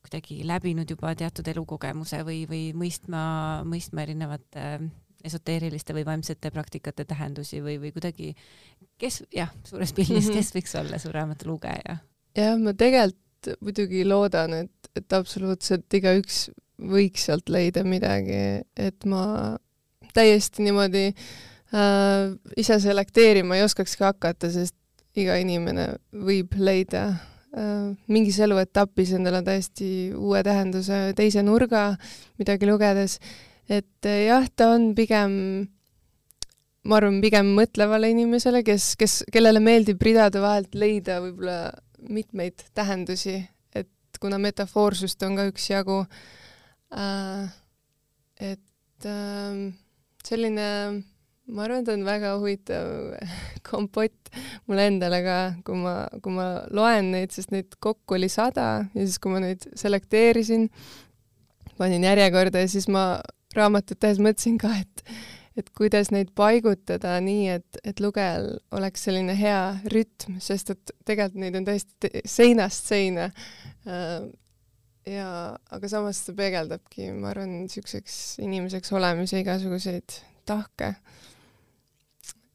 kuidagi 0.03 0.47
läbinud 0.47 0.91
juba 0.91 1.15
teatud 1.15 1.49
elukogemuse 1.49 2.23
või, 2.25 2.45
või 2.49 2.73
mõistma, 2.73 3.65
mõistma 3.67 4.03
erinevate 4.03 4.79
esoteeriliste 5.25 5.94
või 5.96 6.04
vaimsete 6.06 6.50
praktikate 6.54 7.04
tähendusi 7.08 7.62
või, 7.64 7.78
või 7.82 7.92
kuidagi, 7.94 8.34
kes 9.00 9.22
jah, 9.34 9.50
suures 9.66 9.92
pildis, 9.96 10.30
kes 10.34 10.52
võiks 10.54 10.76
olla 10.78 11.00
su 11.02 11.12
raamatu 11.14 11.50
lugeja? 11.50 11.98
jah, 12.38 12.58
ma 12.60 12.75
tegelikult 12.78 13.54
muidugi 13.62 14.04
loodan, 14.06 14.54
et, 14.64 14.90
et 14.98 15.14
absoluutselt 15.14 15.94
igaüks 15.94 16.48
võiks 16.78 17.26
sealt 17.26 17.50
leida 17.50 17.82
midagi, 17.87 18.62
et 18.78 19.06
ma 19.08 19.56
täiesti 20.14 20.64
niimoodi 20.66 21.08
äh, 21.10 22.34
ise 22.56 22.78
selekteerima 22.82 23.58
ei 23.58 23.64
oskakski 23.66 24.06
hakata, 24.06 24.50
sest 24.52 24.76
iga 25.18 25.38
inimene 25.40 25.88
võib 26.12 26.54
leida 26.58 27.04
äh, 27.10 27.90
mingis 28.10 28.38
eluetapis 28.44 29.14
endale 29.18 29.42
täiesti 29.46 30.12
uue 30.14 30.42
tähenduse, 30.46 31.08
teise 31.18 31.42
nurga 31.46 31.90
midagi 32.38 32.70
lugedes. 32.70 33.18
Et 33.68 34.08
äh, 34.08 34.25
jah, 34.28 34.46
ta 34.56 34.72
on 34.76 34.92
pigem, 34.98 35.34
ma 36.88 36.98
arvan, 37.00 37.20
pigem 37.25 37.52
mõtlevale 37.56 38.10
inimesele, 38.14 38.64
kes, 38.66 38.94
kes, 39.00 39.20
kellele 39.32 39.62
meeldib 39.64 40.02
ridade 40.04 40.42
vahelt 40.42 40.75
leida 40.78 41.20
võib-olla 41.25 41.60
mitmeid 42.08 42.68
tähendusi, 42.78 43.37
et 43.76 44.20
kuna 44.22 44.38
metafoorsust 44.42 45.22
on 45.26 45.38
ka 45.38 45.48
üksjagu 45.50 46.00
äh,, 46.94 47.46
et 48.38 49.06
äh, 49.06 49.62
selline 50.25 50.68
ma 51.48 51.64
arvan, 51.64 51.82
et 51.82 51.90
on 51.92 52.04
väga 52.06 52.34
huvitav 52.40 52.88
kompott 53.68 54.32
mulle 54.68 54.88
endale 54.90 55.20
ka, 55.25 55.38
kui 55.66 55.80
ma, 55.80 55.94
kui 56.22 56.34
ma 56.34 56.48
loen 56.75 57.12
neid, 57.14 57.32
sest 57.34 57.52
neid 57.54 57.78
kokku 57.82 58.18
oli 58.18 58.30
sada 58.32 58.68
ja 58.92 59.04
siis, 59.04 59.18
kui 59.22 59.32
ma 59.32 59.42
neid 59.44 59.64
selekteerisin, 59.78 60.68
panin 61.78 62.04
järjekorda 62.06 62.64
ja 62.64 62.70
siis 62.70 62.88
ma 62.92 63.20
raamatut 63.56 64.00
tehes 64.00 64.20
mõtlesin 64.23 64.58
ka, 64.61 64.75
et 64.82 65.04
et 65.58 65.73
kuidas 65.75 66.12
neid 66.14 66.28
paigutada 66.38 67.16
nii, 67.18 67.49
et, 67.56 67.78
et 67.82 67.99
lugejal 67.99 68.52
oleks 68.78 69.08
selline 69.08 69.35
hea 69.35 69.62
rütm, 69.90 70.37
sest 70.38 70.70
et 70.70 70.92
tegelikult 71.08 71.40
neid 71.42 71.56
on 71.58 71.66
täiesti 71.66 72.23
seinast 72.30 72.87
seina. 72.92 73.25
Äh, 73.82 74.28
ja, 75.11 75.32
aga 75.75 75.90
samas 75.90 76.20
ta 76.23 76.37
peegeldabki, 76.38 77.08
ma 77.11 77.32
arvan, 77.32 77.56
niisuguseks 77.64 78.38
inimeseks 78.44 78.94
olemise 78.94 79.42
igasuguseid 79.42 80.20
tahke 80.47 80.92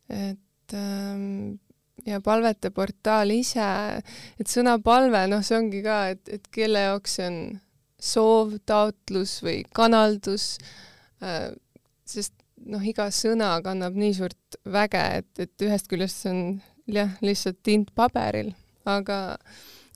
et 0.10 0.74
ähm, 0.74 1.60
ja 2.06 2.20
palvete 2.22 2.72
portaal 2.74 3.32
ise, 3.36 3.68
et 4.39 4.50
sõna 4.50 4.77
palve, 4.84 5.25
noh, 5.32 5.44
see 5.46 5.58
ongi 5.60 5.84
ka, 5.86 6.00
et, 6.13 6.24
et 6.38 6.50
kelle 6.53 6.88
jaoks 6.88 7.20
see 7.20 7.30
on 7.30 7.39
soov, 8.04 8.58
taotlus 8.68 9.38
või 9.46 9.62
kanaldus 9.76 10.58
äh,, 11.24 11.52
sest 12.06 12.36
noh, 12.70 12.84
iga 12.84 13.10
sõna 13.14 13.56
kannab 13.64 13.96
nii 14.00 14.16
suurt 14.18 14.60
väge, 14.70 15.04
et, 15.22 15.32
et 15.46 15.66
ühest 15.68 15.90
küljest 15.92 16.24
see 16.24 16.34
on 16.34 16.44
jah, 16.92 17.16
lihtsalt 17.24 17.62
tint 17.66 17.94
paberil, 17.96 18.54
aga 18.90 19.38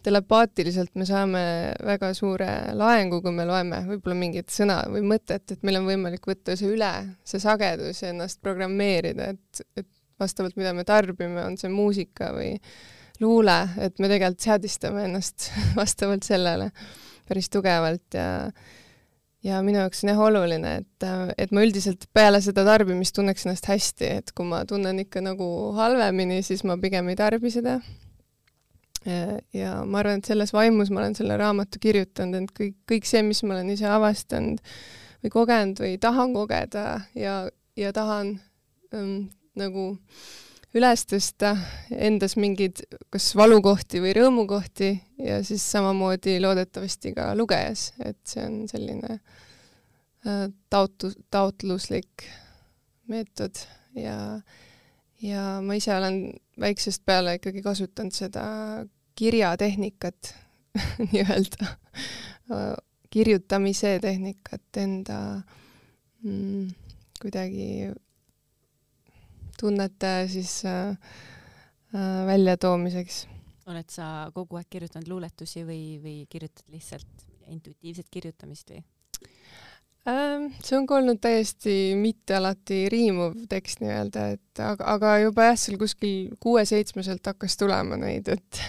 telepaatiliselt 0.07 0.93
me 0.95 1.07
saame 1.07 1.41
väga 1.83 2.13
suure 2.15 2.49
laengu, 2.77 3.19
kui 3.23 3.33
me 3.35 3.47
loeme 3.47 3.81
võib-olla 3.89 4.15
mingit 4.19 4.53
sõna 4.53 4.79
või 4.91 5.03
mõtet, 5.07 5.43
et 5.51 5.65
meil 5.67 5.81
on 5.81 5.89
võimalik 5.89 6.27
võtta 6.29 6.55
see 6.59 6.69
üle, 6.71 6.91
see 7.27 7.41
sagedus 7.43 8.03
ja 8.03 8.13
ennast 8.13 8.39
programmeerida, 8.45 9.33
et, 9.35 9.65
et 9.75 9.89
vastavalt, 10.21 10.55
mida 10.59 10.71
me 10.73 10.85
tarbime, 10.87 11.43
on 11.43 11.57
see 11.59 11.71
muusika 11.71 12.31
või 12.35 12.53
luule, 13.19 13.57
et 13.83 13.99
me 13.99 14.09
tegelikult 14.11 14.47
seadistame 14.47 15.07
ennast 15.09 15.49
vastavalt 15.79 16.27
sellele 16.27 16.71
päris 17.27 17.49
tugevalt 17.53 18.17
ja 18.17 18.27
ja 19.45 19.61
minu 19.63 19.79
jaoks 19.79 20.03
on 20.03 20.11
jah 20.11 20.21
oluline, 20.27 20.73
et, 20.81 21.05
et 21.37 21.53
ma 21.55 21.63
üldiselt 21.65 22.07
peale 22.15 22.41
seda 22.43 22.65
tarbimist 22.67 23.15
tunneks 23.17 23.45
ennast 23.45 23.69
hästi, 23.69 24.09
et 24.21 24.33
kui 24.35 24.47
ma 24.49 24.63
tunnen 24.67 25.03
ikka 25.03 25.21
nagu 25.23 25.47
halvemini, 25.77 26.41
siis 26.45 26.65
ma 26.67 26.77
pigem 26.81 27.11
ei 27.11 27.19
tarbi 27.19 27.51
seda. 27.53 27.77
ja 29.55 29.77
ma 29.87 30.01
arvan, 30.01 30.19
et 30.19 30.27
selles 30.27 30.51
vaimus 30.51 30.89
ma 30.91 31.03
olen 31.03 31.15
selle 31.15 31.37
raamatu 31.39 31.79
kirjutanud, 31.79 32.49
et 32.49 32.55
kõik, 32.57 32.75
kõik 32.91 33.07
see, 33.07 33.21
mis 33.23 33.43
ma 33.45 33.55
olen 33.55 33.69
ise 33.71 33.87
avastanud 33.87 34.59
või 35.23 35.31
kogenud 35.31 35.79
või 35.79 35.93
tahan 36.01 36.33
kogeda 36.35 36.87
ja, 37.15 37.37
ja 37.79 37.93
tahan 37.95 38.35
um, 38.91 39.29
nagu 39.57 39.87
üles 40.77 41.03
tõsta 41.09 41.53
endas 41.91 42.35
mingeid 42.39 42.83
kas 43.13 43.31
valukohti 43.37 44.01
või 44.03 44.13
rõõmukohti 44.17 44.91
ja 45.23 45.39
siis 45.45 45.65
samamoodi 45.71 46.37
loodetavasti 46.43 47.13
ka 47.17 47.31
lugejas, 47.37 47.91
et 48.03 48.19
see 48.27 48.43
on 48.45 48.59
selline 48.69 49.17
äh, 49.17 50.47
taotu-, 50.69 51.15
taotluslik 51.33 52.27
meetod. 53.09 53.59
Ja, 53.97 54.17
ja 55.23 55.45
ma 55.65 55.77
ise 55.79 55.95
olen 55.95 56.19
väiksest 56.61 57.05
peale 57.07 57.37
ikkagi 57.39 57.63
kasutanud 57.65 58.13
seda 58.13 58.47
kirjatehnikat 59.17 60.33
nii-öelda, 61.11 61.71
äh, 62.53 62.73
kirjutamise 63.09 63.97
tehnikat 64.03 64.81
enda 64.83 65.21
mm, 66.21 66.67
kuidagi 67.21 67.89
tunnete 69.59 70.11
siis 70.31 70.59
äh, 70.65 70.91
äh, 71.95 72.19
väljatoomiseks. 72.27 73.25
oled 73.67 73.89
sa 73.91 74.29
kogu 74.33 74.59
aeg 74.59 74.69
kirjutanud 74.69 75.09
luuletusi 75.11 75.65
või, 75.67 75.97
või 76.03 76.19
kirjutad 76.29 76.63
lihtsalt 76.71 77.25
intuitiivset 77.51 78.07
kirjutamist 78.11 78.71
või? 78.71 78.83
Ähm, 80.07 80.53
see 80.63 80.77
on 80.77 80.85
ka 80.87 81.01
olnud 81.01 81.19
täiesti 81.19 81.73
mitte 81.99 82.37
alati 82.37 82.85
riimuv 82.91 83.41
tekst 83.51 83.81
nii-öelda, 83.83 84.27
et 84.37 84.61
aga, 84.63 84.85
aga 84.93 85.15
juba 85.25 85.49
jah, 85.49 85.57
seal 85.59 85.79
kuskil 85.81 86.37
kuue-seitsmeselt 86.43 87.27
hakkas 87.27 87.59
tulema 87.59 87.99
neid, 87.99 88.31
et 88.31 88.61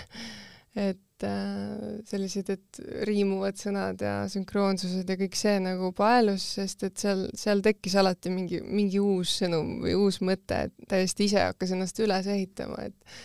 et 0.79 0.99
et 1.19 1.27
äh, 1.27 1.99
sellised, 2.07 2.51
et 2.53 2.81
riimuvad 3.09 3.59
sõnad 3.59 4.01
ja 4.03 4.13
sünkroonsused 4.31 5.09
ja 5.09 5.17
kõik 5.19 5.35
see 5.39 5.57
nagu 5.63 5.91
paelus, 5.97 6.45
sest 6.59 6.85
et 6.87 6.99
seal, 7.01 7.27
seal 7.35 7.63
tekkis 7.65 7.97
alati 7.99 8.31
mingi, 8.31 8.61
mingi 8.63 9.01
uus 9.03 9.39
sõnum 9.43 9.79
või 9.83 9.97
uus 9.99 10.21
mõte, 10.23 10.69
et 10.69 10.89
täiesti 10.89 11.27
ise 11.27 11.43
hakkas 11.49 11.75
ennast 11.75 11.99
üles 12.05 12.31
ehitama, 12.31 12.87
et 12.87 13.19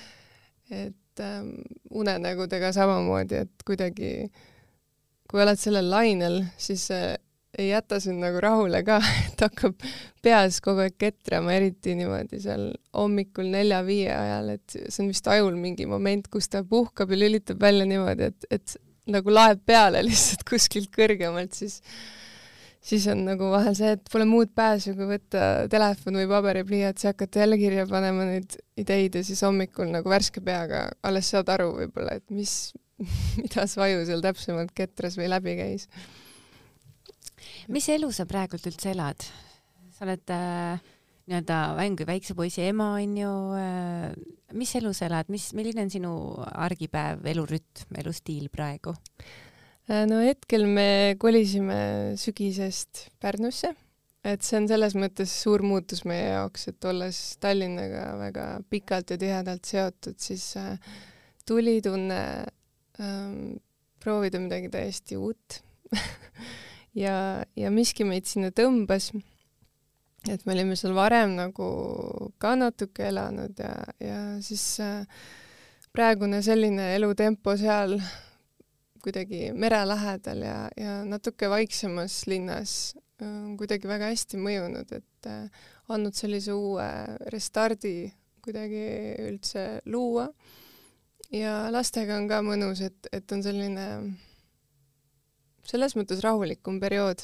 et 0.73 1.21
ähm, 1.21 1.59
unenägudega 1.93 2.71
samamoodi, 2.73 3.43
et 3.45 3.65
kuidagi 3.67 4.31
kui 5.29 5.41
oled 5.43 5.59
sellel 5.59 5.91
lainel, 5.91 6.39
siis 6.57 6.88
äh, 6.95 7.13
ei 7.57 7.69
jäta 7.69 8.00
sind 8.01 8.22
nagu 8.24 8.41
rahule 8.41 8.81
ka, 8.86 9.00
et 9.27 9.43
hakkab 9.45 9.75
peas 10.25 10.60
kogu 10.63 10.86
aeg 10.86 10.95
ketrama, 11.01 11.53
eriti 11.55 11.95
niimoodi 11.98 12.41
seal 12.43 12.72
hommikul 12.98 13.51
nelja-viie 13.53 14.10
ajal, 14.15 14.55
et 14.55 14.77
see 14.79 15.03
on 15.03 15.12
vist 15.12 15.29
ajul 15.29 15.60
mingi 15.60 15.88
moment, 15.89 16.27
kus 16.33 16.50
ta 16.50 16.63
puhkab 16.67 17.13
ja 17.13 17.22
lülitab 17.22 17.62
välja 17.62 17.88
niimoodi, 17.89 18.31
et, 18.31 18.50
et 18.57 18.75
nagu 19.13 19.33
laeb 19.33 19.62
peale 19.67 20.03
lihtsalt 20.07 20.45
kuskilt 20.50 20.91
kõrgemalt, 20.95 21.55
siis 21.57 21.81
siis 22.83 23.05
on 23.07 23.22
nagu 23.24 23.48
vahel 23.53 23.75
see, 23.77 23.93
et 23.95 24.10
pole 24.12 24.25
muud 24.27 24.50
pääsu, 24.55 24.91
kui 24.98 25.05
võtta 25.07 25.69
telefon 25.72 26.17
või 26.19 26.27
paberipliiats 26.27 27.05
ja 27.05 27.13
hakata 27.13 27.45
jälle 27.45 27.60
kirja 27.62 27.86
panema 27.88 28.25
neid 28.27 28.57
ideid 28.79 29.15
ja 29.15 29.24
siis 29.24 29.39
hommikul 29.45 29.88
nagu 29.93 30.12
värske 30.12 30.43
peaga 30.43 30.89
alles 31.05 31.29
saad 31.31 31.53
aru 31.53 31.69
võib-olla, 31.77 32.17
et 32.19 32.25
mis, 32.33 32.74
mida 33.39 33.69
su 33.72 33.83
aju 33.86 34.03
seal 34.10 34.25
täpsemalt 34.25 34.75
ketras 34.75 35.15
või 35.22 35.31
läbi 35.31 35.55
käis 35.62 35.88
mis 37.72 37.88
elu 37.93 38.10
sa 38.12 38.25
praegult 38.29 38.65
üldse 38.70 38.91
elad? 38.93 39.24
sa 39.93 40.08
oled 40.08 40.32
äh, 40.34 40.82
nii-öelda 41.29 41.58
mängu 41.77 42.05
väikse 42.08 42.36
poisi 42.36 42.63
ema, 42.65 42.96
onju 42.98 43.32
äh,. 43.55 44.15
mis 44.58 44.74
elu 44.79 44.91
sa 44.96 45.08
elad, 45.08 45.29
mis, 45.32 45.51
milline 45.55 45.86
on 45.86 45.91
sinu 45.93 46.13
argipäev, 46.43 47.24
elurütm, 47.29 47.93
elustiil 48.01 48.50
praegu? 48.53 48.96
Äh, 49.88 50.03
no 50.10 50.20
hetkel 50.24 50.65
me 50.67 51.15
kolisime 51.22 52.17
sügisest 52.20 53.08
Pärnusse, 53.22 53.74
et 54.25 54.43
see 54.43 54.60
on 54.60 54.67
selles 54.72 54.98
mõttes 54.98 55.32
suur 55.46 55.63
muutus 55.63 56.03
meie 56.10 56.34
jaoks, 56.34 56.67
et 56.74 56.89
olles 56.89 57.22
Tallinnaga 57.43 58.05
väga 58.20 58.48
pikalt 58.72 59.13
ja 59.13 59.20
tihedalt 59.22 59.70
seotud, 59.70 60.20
siis 60.20 60.50
äh, 60.60 60.75
tuli 61.48 61.79
tunne 61.86 62.20
ähm, 63.00 63.55
proovida 64.03 64.41
midagi 64.41 64.72
täiesti 64.74 65.20
uut 65.20 65.62
ja, 66.97 67.43
ja 67.55 67.71
miski 67.73 68.05
meid 68.07 68.27
sinna 68.29 68.51
tõmbas. 68.55 69.12
et 70.29 70.45
me 70.45 70.53
olime 70.53 70.75
seal 70.79 70.93
varem 70.95 71.35
nagu 71.35 71.69
ka 72.39 72.55
natuke 72.55 73.09
elanud 73.09 73.59
ja, 73.59 73.73
ja 74.00 74.19
siis 74.41 74.79
äh, 74.79 75.03
praegune 75.91 76.41
selline 76.41 76.93
elutempo 76.95 77.57
seal 77.59 78.00
kuidagi 79.03 79.51
mere 79.51 79.83
lähedal 79.85 80.45
ja, 80.45 80.57
ja 80.79 81.01
natuke 81.05 81.50
vaiksemas 81.51 82.23
linnas 82.31 82.95
on 83.23 83.55
kuidagi 83.59 83.88
väga 83.88 84.09
hästi 84.12 84.39
mõjunud, 84.41 84.89
et 84.95 85.29
äh, 85.29 85.63
andnud 85.93 86.15
sellise 86.17 86.55
uue 86.55 86.88
restardi 87.31 88.12
kuidagi 88.43 88.83
üldse 89.23 89.81
luua. 89.85 90.27
ja 91.31 91.69
lastega 91.71 92.17
on 92.19 92.27
ka 92.29 92.41
mõnus, 92.45 92.81
et, 92.83 93.07
et 93.12 93.31
on 93.31 93.43
selline 93.43 93.88
selles 95.67 95.96
mõttes 95.98 96.24
rahulikum 96.24 96.79
periood 96.82 97.24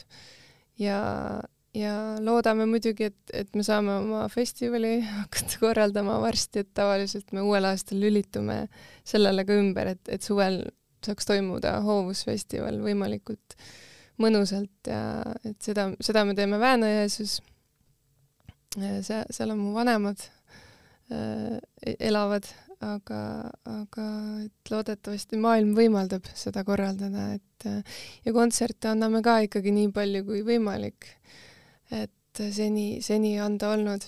ja, 0.80 1.00
ja 1.76 1.94
loodame 2.24 2.68
muidugi, 2.70 3.10
et, 3.12 3.34
et 3.36 3.56
me 3.58 3.66
saame 3.66 4.00
oma 4.02 4.24
festivali 4.32 5.00
hakata 5.22 5.62
korraldama 5.62 6.20
varsti, 6.24 6.64
et 6.64 6.74
tavaliselt 6.78 7.34
me 7.36 7.44
uuel 7.46 7.68
aastal 7.70 8.02
lülitume 8.02 8.64
sellele 9.08 9.46
ka 9.48 9.60
ümber, 9.60 9.94
et, 9.96 10.04
et 10.08 10.26
suvel 10.26 10.64
saaks 11.06 11.30
toimuda 11.30 11.78
hoovusfestival 11.86 12.82
võimalikult 12.84 13.56
mõnusalt 14.20 14.90
ja 14.90 15.04
et 15.48 15.60
seda, 15.64 15.90
seda 16.04 16.26
me 16.28 16.36
teeme 16.36 16.60
Väänajõesus. 16.60 17.40
see, 18.76 19.22
seal 19.32 19.54
on 19.54 19.62
mu 19.62 19.72
vanemad 19.74 20.20
äh, 21.12 21.58
elavad, 22.00 22.48
aga, 22.86 23.22
aga 23.68 24.06
et 24.46 24.72
loodetavasti 24.72 25.40
maailm 25.42 25.74
võimaldab 25.78 26.28
seda 26.38 26.64
korraldada, 26.68 27.34
et 27.36 27.68
ja 28.26 28.34
kontserte 28.36 28.92
anname 28.92 29.22
ka 29.26 29.40
ikkagi 29.48 29.74
nii 29.76 29.92
palju 29.96 30.24
kui 30.28 30.44
võimalik. 30.48 31.10
et 31.92 32.44
seni, 32.54 33.02
seni 33.02 33.34
anda 33.42 33.74
olnud, 33.74 34.06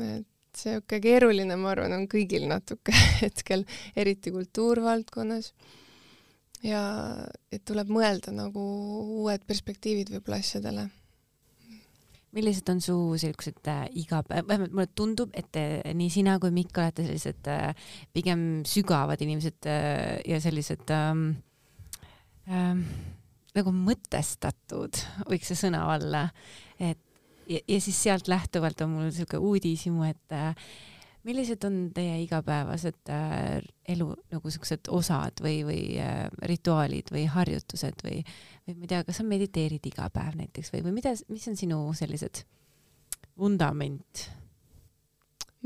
et 0.00 0.28
sihuke 0.56 1.00
keeruline, 1.02 1.56
ma 1.60 1.72
arvan, 1.74 1.92
on 1.96 2.06
kõigil 2.08 2.46
natuke 2.48 2.94
hetkel, 3.22 3.66
eriti 3.96 4.32
kultuurvaldkonnas 4.34 5.52
ja 6.64 6.82
et 7.52 7.64
tuleb 7.68 7.90
mõelda 7.92 8.32
nagu 8.34 8.62
uued 9.22 9.44
perspektiivid 9.46 10.14
võib-olla 10.14 10.40
asjadele. 10.40 10.88
Millised 12.36 12.68
on 12.72 12.82
su 12.84 12.96
sellised 13.20 13.70
äh, 13.72 13.86
igapäev, 14.02 14.46
vähemalt 14.48 14.74
mulle 14.76 14.90
tundub, 14.98 15.32
et 15.36 15.48
te, 15.54 15.64
nii 15.96 16.12
sina 16.12 16.36
kui 16.42 16.52
Mikk 16.54 16.80
olete 16.82 17.06
sellised 17.06 17.48
äh, 17.52 17.88
pigem 18.14 18.46
sügavad 18.68 19.22
inimesed 19.24 19.68
äh, 19.70 20.18
ja 20.28 20.40
sellised 20.44 20.92
ähm, 20.94 21.28
ähm, 22.50 22.84
nagu 23.56 23.72
mõtestatud, 23.72 25.00
võiks 25.30 25.52
see 25.52 25.66
sõna 25.66 25.86
olla, 25.94 26.26
et 26.76 27.00
ja, 27.48 27.60
ja 27.62 27.80
siis 27.80 27.98
sealt 28.02 28.28
lähtuvalt 28.28 28.84
on 28.84 28.92
mul 28.92 29.08
niisugune 29.08 29.42
uudishimu, 29.50 30.04
et 30.10 30.36
äh, 30.36 30.68
millised 31.26 31.64
on 31.66 31.78
teie 31.94 32.20
igapäevased 32.22 33.10
äh, 33.12 33.58
elu 33.94 34.08
nagu 34.32 34.52
siuksed 34.52 34.90
osad 34.94 35.42
või, 35.42 35.60
või 35.66 35.82
äh, 36.02 36.26
rituaalid 36.50 37.10
või 37.14 37.26
harjutused 37.30 38.04
või, 38.06 38.22
või 38.66 38.76
ma 38.76 38.86
ei 38.86 38.92
tea, 38.94 39.02
kas 39.06 39.20
sa 39.20 39.26
mediteerid 39.26 39.90
iga 39.90 40.08
päev 40.14 40.38
näiteks 40.38 40.72
või, 40.74 40.84
või 40.86 40.96
mida, 41.00 41.14
mis 41.32 41.46
on 41.50 41.58
sinu 41.58 41.80
sellised 41.98 42.44
vundament? 43.38 44.28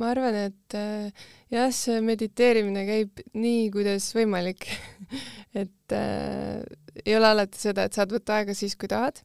ma 0.01 0.15
arvan, 0.15 0.37
et 0.49 0.77
äh, 0.79 1.25
jah, 1.53 1.69
see 1.75 2.01
mediteerimine 2.05 2.87
käib 2.89 3.21
nii, 3.37 3.69
kuidas 3.75 4.09
võimalik 4.17 4.65
et 5.63 5.97
äh, 5.97 6.63
ei 7.05 7.17
ole 7.19 7.35
alati 7.35 7.61
seda, 7.61 7.85
et 7.85 7.97
saad 7.97 8.13
võtta 8.15 8.41
aega 8.41 8.57
siis, 8.57 8.79
kui 8.81 8.89
tahad 8.89 9.21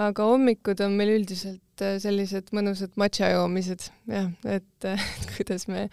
aga 0.00 0.26
hommikud 0.26 0.80
on 0.82 0.96
meil 0.98 1.12
üldiselt 1.18 1.82
äh, 1.84 1.96
sellised 2.02 2.50
mõnusad 2.56 2.96
matša 3.00 3.30
joomised, 3.34 3.88
jah, 4.10 4.30
et 4.56 4.88
äh, 4.88 5.08
kuidas 5.36 5.68
me 5.70 5.86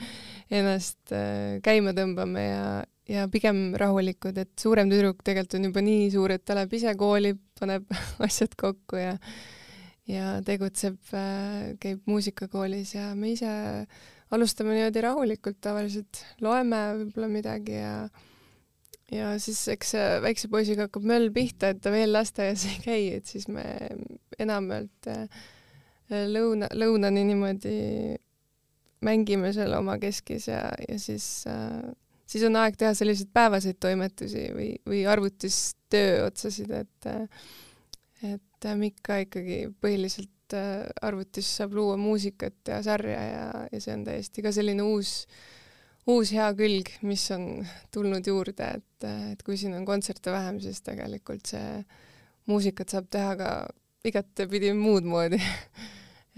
ennast 0.49 1.13
äh, 1.13 1.59
käima 1.65 1.93
tõmbame 1.97 2.45
ja, 2.47 2.65
ja 3.11 3.27
pigem 3.31 3.71
rahulikud, 3.79 4.37
et 4.41 4.53
suurem 4.61 4.89
tüdruk 4.91 5.21
tegelikult 5.25 5.59
on 5.59 5.69
juba 5.69 5.85
nii 5.85 6.09
suur, 6.13 6.33
et 6.33 6.45
ta 6.45 6.57
läheb 6.57 6.73
ise 6.77 6.95
kooli, 6.97 7.35
paneb 7.59 7.85
asjad 8.27 8.57
kokku 8.59 9.01
ja 9.01 9.17
ja 10.09 10.39
tegutseb, 10.43 10.97
käib 11.79 12.01
muusikakoolis 12.09 12.95
ja 12.97 13.11
me 13.15 13.29
ise 13.31 13.51
alustame 14.33 14.73
niimoodi 14.73 15.03
rahulikult 15.05 15.59
tavaliselt, 15.63 16.23
loeme 16.43 16.79
võib-olla 16.97 17.29
midagi 17.31 17.77
ja 17.77 17.93
ja 19.11 19.31
siis 19.41 19.61
eks 19.73 19.95
väikse 20.23 20.49
poisiga 20.51 20.87
hakkab 20.87 21.05
möll 21.07 21.31
pihta, 21.35 21.71
et 21.71 21.81
ta 21.83 21.93
veel 21.93 22.13
lasteaias 22.15 22.65
ei 22.69 22.77
käi, 22.83 23.01
et 23.19 23.29
siis 23.29 23.47
me 23.51 23.63
enamjaolt 24.39 25.09
äh, 25.11 25.41
lõuna, 26.31 26.71
lõunani 26.75 27.25
niimoodi 27.27 27.75
mängime 29.05 29.51
seal 29.55 29.73
omakeskis 29.79 30.47
ja, 30.51 30.63
ja 30.87 30.99
siis 31.01 31.27
äh, 31.49 31.81
siis 32.29 32.45
on 32.47 32.57
aeg 32.61 32.77
teha 32.79 32.93
selliseid 32.97 33.31
päevaseid 33.33 33.79
toimetusi 33.81 34.47
või, 34.55 34.73
või 34.87 35.05
arvutis 35.09 35.63
töö 35.91 36.27
otsasid, 36.29 36.71
et 36.71 37.11
et 38.21 38.67
Mikka 38.77 39.15
ikkagi 39.23 39.63
põhiliselt 39.81 40.53
äh, 40.53 40.85
arvutis 41.01 41.47
saab 41.57 41.73
luua 41.73 41.97
muusikat 41.97 42.69
ja 42.69 42.83
sarja 42.85 43.23
ja, 43.25 43.47
ja 43.71 43.79
see 43.81 43.95
on 43.95 44.05
täiesti 44.05 44.43
ka 44.45 44.51
selline 44.53 44.85
uus 44.85 45.23
äh, 45.25 45.60
uus 46.09 46.31
hea 46.33 46.47
külg, 46.57 46.89
mis 47.05 47.25
on 47.35 47.65
tulnud 47.93 48.27
juurde, 48.27 48.71
et, 48.79 49.07
et 49.33 49.43
kui 49.45 49.57
siin 49.59 49.75
on 49.77 49.85
kontserte 49.85 50.33
vähem, 50.33 50.59
siis 50.63 50.81
tegelikult 50.85 51.53
see 51.53 51.83
muusikat 52.49 52.93
saab 52.93 53.09
teha 53.13 53.35
ka 53.39 53.51
igatepidi 54.07 54.73
muud 54.77 55.05
moodi. 55.05 55.39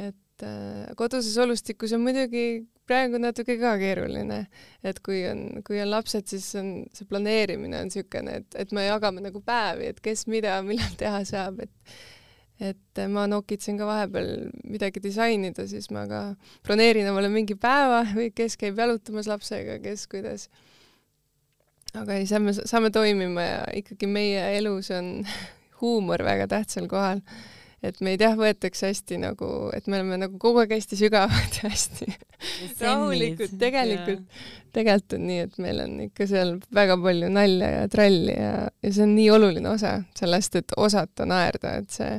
Et 0.03 0.41
äh, 0.41 0.87
koduses 0.97 1.35
olustikus 1.37 1.91
on 1.93 2.01
muidugi 2.01 2.63
praegu 2.89 3.19
natuke 3.21 3.55
ka 3.61 3.75
keeruline, 3.79 4.39
et 4.83 4.99
kui 5.05 5.21
on, 5.29 5.43
kui 5.63 5.77
on 5.79 5.91
lapsed, 5.91 6.25
siis 6.27 6.47
on 6.59 6.71
see 6.95 7.07
planeerimine 7.07 7.79
on 7.79 7.87
niisugune, 7.87 8.39
et, 8.41 8.57
et 8.59 8.73
me 8.75 8.87
jagame 8.87 9.23
nagu 9.23 9.39
päevi, 9.45 9.91
et 9.93 10.01
kes 10.03 10.25
mida 10.31 10.57
millal 10.65 10.97
teha 10.99 11.21
saab, 11.29 11.61
et 11.63 11.95
et 12.61 13.01
ma 13.09 13.25
nokitsen 13.29 13.77
ka 13.79 13.87
vahepeal 13.87 14.49
midagi 14.69 15.01
disainida, 15.03 15.65
siis 15.69 15.89
ma 15.93 16.05
ka 16.09 16.21
broneerin 16.65 17.09
omale 17.09 17.31
mingi 17.33 17.57
päeva 17.59 18.03
või 18.13 18.29
kes 18.35 18.57
käib 18.61 18.77
jalutamas 18.79 19.29
lapsega, 19.31 19.79
kes 19.83 20.05
kuidas. 20.11 20.49
aga 21.93 22.17
ei, 22.17 22.27
saame, 22.29 22.53
saame 22.53 22.89
toimima 22.93 23.41
ja 23.41 23.65
ikkagi 23.81 24.09
meie 24.09 24.45
elus 24.57 24.91
on 24.93 25.25
huumor 25.81 26.23
väga 26.23 26.47
tähtsal 26.47 26.87
kohal. 26.91 27.21
Et 27.83 27.99
meid 28.05 28.21
jah, 28.23 28.35
võetakse 28.39 28.87
hästi 28.89 29.19
nagu, 29.21 29.49
et 29.75 29.87
me 29.91 29.99
oleme 29.99 30.19
nagu 30.21 30.39
kogu 30.41 30.61
aeg 30.63 30.71
hästi 30.77 30.99
sügavad 30.99 31.59
ja 31.59 31.71
hästi 31.71 32.07
rahulikud, 32.83 33.57
tegelikult, 33.59 34.23
tegelikult 34.75 35.17
on 35.17 35.27
nii, 35.27 35.43
et 35.47 35.59
meil 35.63 35.83
on 35.83 35.99
ikka 36.07 36.27
seal 36.29 36.55
väga 36.75 36.97
palju 37.03 37.29
nalja 37.33 37.69
ja 37.73 37.91
tralli 37.91 38.37
ja, 38.37 38.55
ja 38.71 38.95
see 38.95 39.05
on 39.07 39.15
nii 39.17 39.29
oluline 39.35 39.71
osa 39.73 39.97
sellest, 40.17 40.59
et 40.61 40.75
osata 40.79 41.27
naerda, 41.29 41.75
et 41.83 41.91
see 41.93 42.11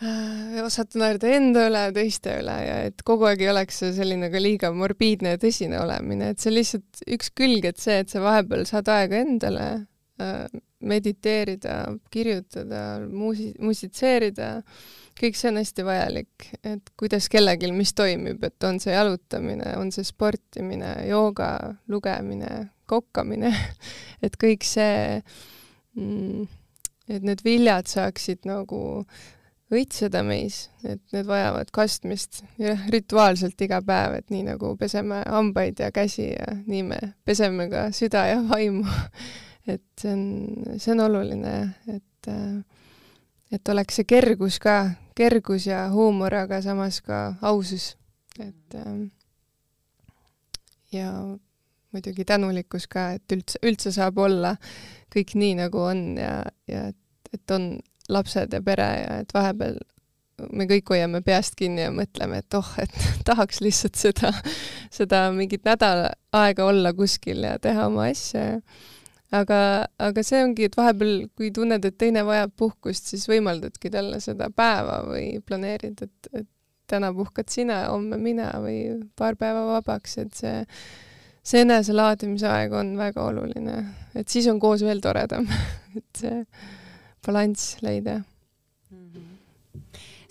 äh, 0.00 0.58
osata 0.64 1.02
naerda 1.04 1.36
enda 1.36 1.68
üle, 1.68 1.86
teiste 1.96 2.40
üle 2.40 2.58
ja 2.64 2.80
et 2.88 3.04
kogu 3.06 3.28
aeg 3.28 3.44
ei 3.44 3.52
oleks 3.52 3.82
see 3.84 3.92
selline 4.00 4.32
ka 4.32 4.40
liiga 4.40 4.72
morbiidne 4.76 5.36
ja 5.36 5.44
tõsine 5.44 5.80
olemine, 5.82 6.32
et 6.32 6.40
see 6.40 6.54
on 6.54 6.58
lihtsalt 6.60 7.06
üks 7.18 7.32
külg, 7.36 7.68
et 7.68 7.80
see, 7.84 8.00
et 8.00 8.12
sa 8.12 8.24
vahepeal 8.24 8.64
saad 8.70 8.88
aega 8.96 9.20
endale 9.26 9.72
äh, 10.22 10.46
mediteerida, 10.82 11.84
kirjutada, 12.10 12.82
muusi-, 13.08 13.54
musitseerida 13.62 14.58
kõik 15.18 15.36
see 15.36 15.50
on 15.50 15.60
hästi 15.60 15.84
vajalik, 15.86 16.46
et 16.66 16.92
kuidas 16.98 17.28
kellelgi, 17.32 17.70
mis 17.74 17.92
toimib, 17.96 18.42
et 18.46 18.66
on 18.66 18.80
see 18.82 18.94
jalutamine, 18.94 19.74
on 19.78 19.92
see 19.94 20.06
sportimine, 20.06 20.94
jooga, 21.08 21.52
lugemine, 21.92 22.52
kokkamine, 22.90 23.52
et 24.24 24.38
kõik 24.40 24.66
see, 24.66 25.20
mm, 25.98 26.48
et 27.12 27.28
need 27.28 27.44
viljad 27.44 27.90
saaksid 27.90 28.48
nagu 28.48 28.82
õitseda 29.72 30.20
meis, 30.26 30.66
et 30.84 31.00
need 31.14 31.28
vajavad 31.28 31.70
kastmist 31.72 32.42
jah, 32.60 32.82
rituaalselt 32.92 33.60
iga 33.64 33.80
päev, 33.84 34.18
et 34.20 34.28
nii 34.32 34.44
nagu 34.50 34.74
peseme 34.80 35.22
hambaid 35.24 35.80
ja 35.80 35.88
käsi 35.94 36.28
ja 36.34 36.50
nii 36.66 36.82
me 36.90 37.00
peseme 37.24 37.70
ka 37.72 37.86
süda 37.96 38.26
ja 38.34 38.42
vaimu. 38.48 38.84
et 39.66 39.84
see 40.00 40.12
on, 40.12 40.76
see 40.78 40.94
on 40.94 41.04
oluline, 41.06 41.56
et 41.86 42.30
et 43.52 43.68
oleks 43.68 43.98
see 44.00 44.08
kergus 44.08 44.58
ka, 44.62 44.76
kergus 45.18 45.66
ja 45.68 45.84
huumor, 45.92 46.34
aga 46.34 46.62
samas 46.64 47.00
ka 47.04 47.34
ausus, 47.44 47.92
et 48.40 48.76
ähm, 48.78 49.10
ja 50.92 51.12
muidugi 51.92 52.24
tänulikkus 52.24 52.88
ka, 52.88 53.10
et 53.18 53.36
üldse, 53.36 53.60
üldse 53.66 53.92
saab 53.92 54.18
olla 54.24 54.54
kõik 55.12 55.34
nii, 55.36 55.56
nagu 55.60 55.82
on 55.84 56.04
ja, 56.16 56.38
ja 56.70 56.86
et, 56.92 57.32
et 57.36 57.54
on 57.54 57.74
lapsed 58.12 58.54
ja 58.56 58.62
pere 58.64 58.88
ja 59.02 59.18
et 59.22 59.34
vahepeal 59.34 59.76
me 60.56 60.66
kõik 60.66 60.88
hoiame 60.94 61.20
peast 61.22 61.54
kinni 61.58 61.84
ja 61.84 61.92
mõtleme, 61.94 62.40
et 62.42 62.56
oh, 62.58 62.72
et 62.80 62.94
tahaks 63.28 63.60
lihtsalt 63.62 64.00
seda, 64.00 64.32
seda 64.90 65.26
mingit 65.36 65.66
nädal 65.68 66.08
aega 66.34 66.66
olla 66.66 66.94
kuskil 66.96 67.44
ja 67.46 67.58
teha 67.62 67.86
oma 67.92 68.08
asja 68.10 68.46
ja 68.54 68.58
aga, 69.36 69.58
aga 70.02 70.24
see 70.26 70.42
ongi, 70.44 70.66
et 70.68 70.76
vahepeal, 70.78 71.26
kui 71.38 71.52
tunned, 71.54 71.84
et 71.88 71.98
teine 71.98 72.24
vajab 72.28 72.52
puhkust, 72.58 73.12
siis 73.12 73.24
võimaldadki 73.30 73.92
talle 73.92 74.20
seda 74.24 74.50
päeva 74.54 75.02
või 75.08 75.38
planeerid, 75.46 76.04
et, 76.06 76.30
et 76.32 76.48
täna 76.92 77.12
puhkad 77.16 77.48
sina, 77.52 77.86
homme 77.92 78.18
mina 78.20 78.50
või 78.60 78.78
paar 79.18 79.38
päeva 79.40 79.64
vabaks, 79.70 80.18
et 80.20 80.36
see, 80.36 80.58
see 81.42 81.64
eneselaadimise 81.64 82.48
aeg 82.50 82.76
on 82.76 82.94
väga 83.00 83.24
oluline, 83.30 83.78
et 84.18 84.28
siis 84.28 84.48
on 84.52 84.60
koos 84.62 84.84
veel 84.84 85.00
toredam 85.04 85.48
et 85.98 86.24
see 86.24 86.42
balanss 87.24 87.78
leida 87.84 88.20
mm. 88.20 89.06
-hmm 89.12 89.30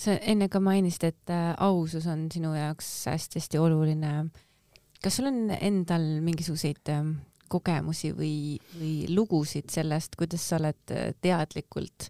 sa 0.01 0.15
enne 0.17 0.47
ka 0.49 0.59
mainisid, 0.63 1.03
et 1.03 1.29
äh, 1.29 1.51
ausus 1.61 2.07
on 2.09 2.25
sinu 2.33 2.55
jaoks 2.57 2.87
hästi-hästi 3.05 3.59
oluline. 3.61 4.31
kas 5.03 5.15
sul 5.15 5.25
on 5.29 5.51
endal 5.61 6.21
mingisuguseid 6.25 6.89
äh, 6.89 7.05
kogemusi 7.51 8.13
või, 8.15 8.35
või 8.77 8.93
lugusid 9.11 9.71
sellest, 9.73 10.15
kuidas 10.19 10.45
sa 10.49 10.59
oled 10.61 10.95
teadlikult 11.21 12.09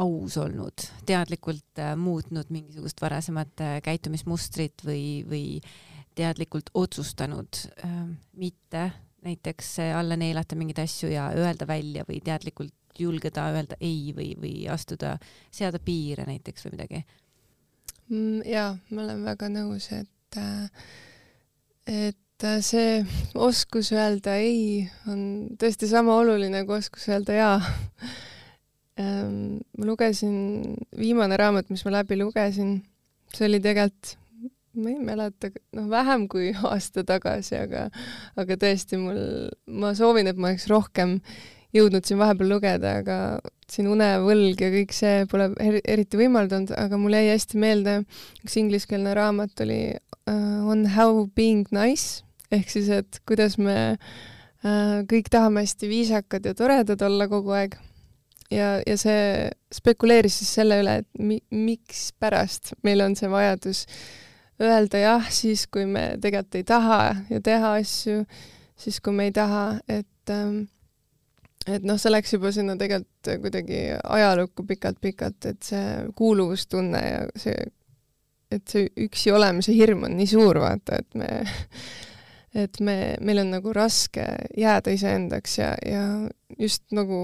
aus 0.00 0.36
olnud, 0.38 0.84
teadlikult 1.06 1.80
muutnud 1.98 2.52
mingisugust 2.52 3.00
varasemat 3.02 3.64
käitumismustrit 3.84 4.84
või, 4.86 5.04
või 5.28 5.44
teadlikult 6.14 6.70
otsustanud 6.74 7.62
äh, 7.84 7.96
mitte 8.36 8.90
näiteks 9.24 9.78
alla 9.96 10.16
neelata 10.16 10.56
mingeid 10.56 10.82
asju 10.84 11.10
ja 11.12 11.30
öelda 11.36 11.66
välja 11.68 12.04
või 12.08 12.20
teadlikult 12.24 12.74
julgeda 12.98 13.46
öelda 13.54 13.76
ei 13.80 14.12
või, 14.16 14.32
või 14.40 14.54
astuda, 14.72 15.16
seada 15.52 15.78
piire 15.78 16.24
näiteks 16.28 16.66
või 16.66 16.74
midagi 16.76 17.02
mm,? 18.08 18.40
jaa, 18.48 18.72
ma 18.90 19.04
olen 19.04 19.24
väga 19.24 19.50
nõus, 19.52 19.90
et, 19.96 20.40
äh, 20.40 22.10
et 22.40 22.46
äh, 22.48 22.60
see 22.64 23.00
oskus 23.36 23.90
öelda 23.92 24.38
ei 24.40 24.86
on 25.10 25.50
tõesti 25.60 25.84
sama 25.90 26.14
oluline 26.22 26.62
kui 26.64 26.78
oskus 26.78 27.04
öelda 27.12 27.34
jaa. 27.36 27.58
Ähm, 29.00 29.60
ma 29.76 29.88
lugesin, 29.88 30.76
viimane 30.96 31.36
raamat, 31.36 31.68
mis 31.72 31.84
ma 31.84 31.98
läbi 31.98 32.16
lugesin, 32.16 32.78
see 33.36 33.44
oli 33.44 33.60
tegelikult 33.60 34.16
ma 34.80 34.88
ei 34.88 34.96
mäleta, 35.04 35.50
noh, 35.76 35.88
vähem 35.90 36.26
kui 36.32 36.54
aasta 36.70 37.04
tagasi, 37.04 37.58
aga, 37.60 37.88
aga 38.40 38.56
tõesti 38.60 39.00
mul, 39.02 39.20
ma 39.82 39.92
soovin, 39.98 40.30
et 40.30 40.40
ma 40.40 40.52
oleks 40.52 40.68
rohkem 40.70 41.18
jõudnud 41.76 42.08
siin 42.08 42.20
vahepeal 42.22 42.54
lugeda, 42.54 42.94
aga 43.02 43.18
siin 43.70 43.90
Unevõlg 43.90 44.64
ja 44.64 44.72
kõik 44.72 44.96
see 44.96 45.26
pole 45.30 45.50
eriti 45.60 46.18
võimaldanud, 46.18 46.72
aga 46.72 46.98
mul 47.02 47.18
jäi 47.18 47.34
hästi 47.34 47.60
meelde 47.60 47.98
üks 48.46 48.56
ingliskeelne 48.62 49.12
raamat 49.18 49.60
oli 49.66 49.82
uh, 49.92 50.66
On 50.70 50.88
how 50.96 51.26
being 51.36 51.68
nice 51.74 52.24
ehk 52.52 52.72
siis, 52.72 52.88
et 52.92 53.20
kuidas 53.28 53.56
me 53.58 53.76
uh, 53.94 55.00
kõik 55.10 55.30
tahame 55.32 55.64
hästi 55.66 55.90
viisakad 55.90 56.46
ja 56.50 56.54
toredad 56.58 57.02
olla 57.06 57.28
kogu 57.30 57.54
aeg. 57.56 57.76
ja, 58.50 58.80
ja 58.86 58.96
see 58.98 59.50
spekuleeris 59.74 60.40
siis 60.40 60.54
selle 60.60 60.80
üle, 60.82 61.00
et 61.02 61.22
mi-, 61.22 61.44
mikspärast 61.50 62.74
meil 62.82 63.04
on 63.04 63.16
see 63.18 63.30
vajadus 63.30 63.86
öelda 64.60 65.00
jah 65.00 65.30
siis, 65.32 65.66
kui 65.66 65.86
me 65.86 66.16
tegelikult 66.20 66.60
ei 66.60 66.66
taha 66.68 67.00
ja 67.30 67.40
teha 67.40 67.76
asju, 67.80 68.24
siis 68.76 69.00
kui 69.00 69.14
me 69.16 69.30
ei 69.30 69.32
taha, 69.36 69.78
et 69.88 70.34
um, 70.34 70.64
et 71.68 71.84
noh, 71.84 71.98
see 72.00 72.12
läks 72.12 72.32
juba 72.34 72.52
sinna 72.54 72.76
tegelikult 72.80 73.30
kuidagi 73.42 73.80
ajalukku 74.00 74.64
pikalt-pikalt, 74.68 75.50
et 75.50 75.62
see 75.66 75.84
kuuluvustunne 76.16 77.02
ja 77.04 77.20
see, 77.38 77.56
et 78.50 78.64
see 78.70 78.88
üksi 79.06 79.32
olemise 79.34 79.74
hirm 79.76 80.06
on 80.08 80.16
nii 80.18 80.30
suur, 80.30 80.60
vaata, 80.62 81.00
et 81.02 81.18
me, 81.20 81.28
et 82.54 82.80
me, 82.82 82.96
meil 83.20 83.42
on 83.44 83.54
nagu 83.54 83.72
raske 83.74 84.24
jääda 84.58 84.94
iseendaks 84.94 85.58
ja, 85.58 85.74
ja 85.86 86.04
just 86.58 86.84
nagu 86.94 87.20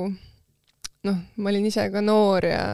noh, 1.07 1.21
ma 1.37 1.53
olin 1.53 1.67
ise 1.67 1.89
ka 1.91 2.03
noor 2.05 2.47
ja 2.47 2.65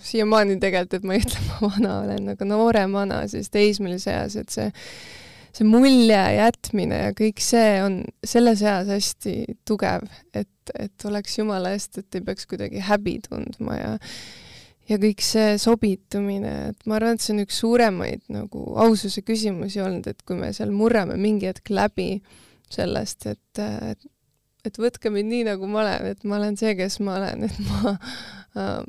siiamaani 0.00 0.56
tegelikult, 0.60 0.96
et 0.96 1.04
ma 1.04 1.16
ei 1.16 1.24
ütle, 1.24 1.42
ma 1.48 1.68
vana 1.68 1.98
olen, 2.04 2.30
aga 2.32 2.48
nooremana, 2.48 3.24
siis 3.28 3.50
teismelise 3.52 4.12
eas, 4.14 4.38
et 4.40 4.52
see 4.52 4.70
see 5.54 5.66
mulje 5.68 6.18
jätmine 6.34 6.96
ja 6.98 7.10
kõik 7.14 7.42
see 7.42 7.76
on 7.84 8.00
selles 8.26 8.62
eas 8.64 8.88
hästi 8.90 9.34
tugev, 9.68 10.08
et, 10.34 10.72
et 10.74 11.06
oleks 11.06 11.38
jumala 11.38 11.74
eest, 11.76 12.00
et 12.00 12.18
ei 12.18 12.24
peaks 12.26 12.48
kuidagi 12.50 12.82
häbi 12.82 13.20
tundma 13.28 13.76
ja 13.78 13.92
ja 14.90 14.98
kõik 15.00 15.22
see 15.24 15.58
sobitumine, 15.60 16.54
et 16.72 16.88
ma 16.88 16.98
arvan, 16.98 17.18
et 17.18 17.24
see 17.24 17.34
on 17.34 17.44
üks 17.44 17.60
suuremaid 17.62 18.24
nagu 18.32 18.64
aususe 18.84 19.24
küsimusi 19.26 19.82
olnud, 19.84 20.08
et 20.10 20.24
kui 20.26 20.38
me 20.38 20.52
seal 20.56 20.74
murrame 20.74 21.18
mingi 21.20 21.48
hetk 21.50 21.72
läbi 21.74 22.18
sellest, 22.72 23.30
et, 23.30 23.64
et 23.92 24.10
et 24.64 24.78
võtke 24.80 25.10
mind 25.12 25.28
nii, 25.28 25.42
nagu 25.44 25.66
ma 25.68 25.82
olen, 25.82 26.06
et 26.14 26.22
ma 26.24 26.38
olen 26.38 26.54
see, 26.56 26.70
kes 26.78 26.94
ma 27.04 27.18
olen, 27.18 27.42
et 27.44 27.56
ma, 27.68 27.90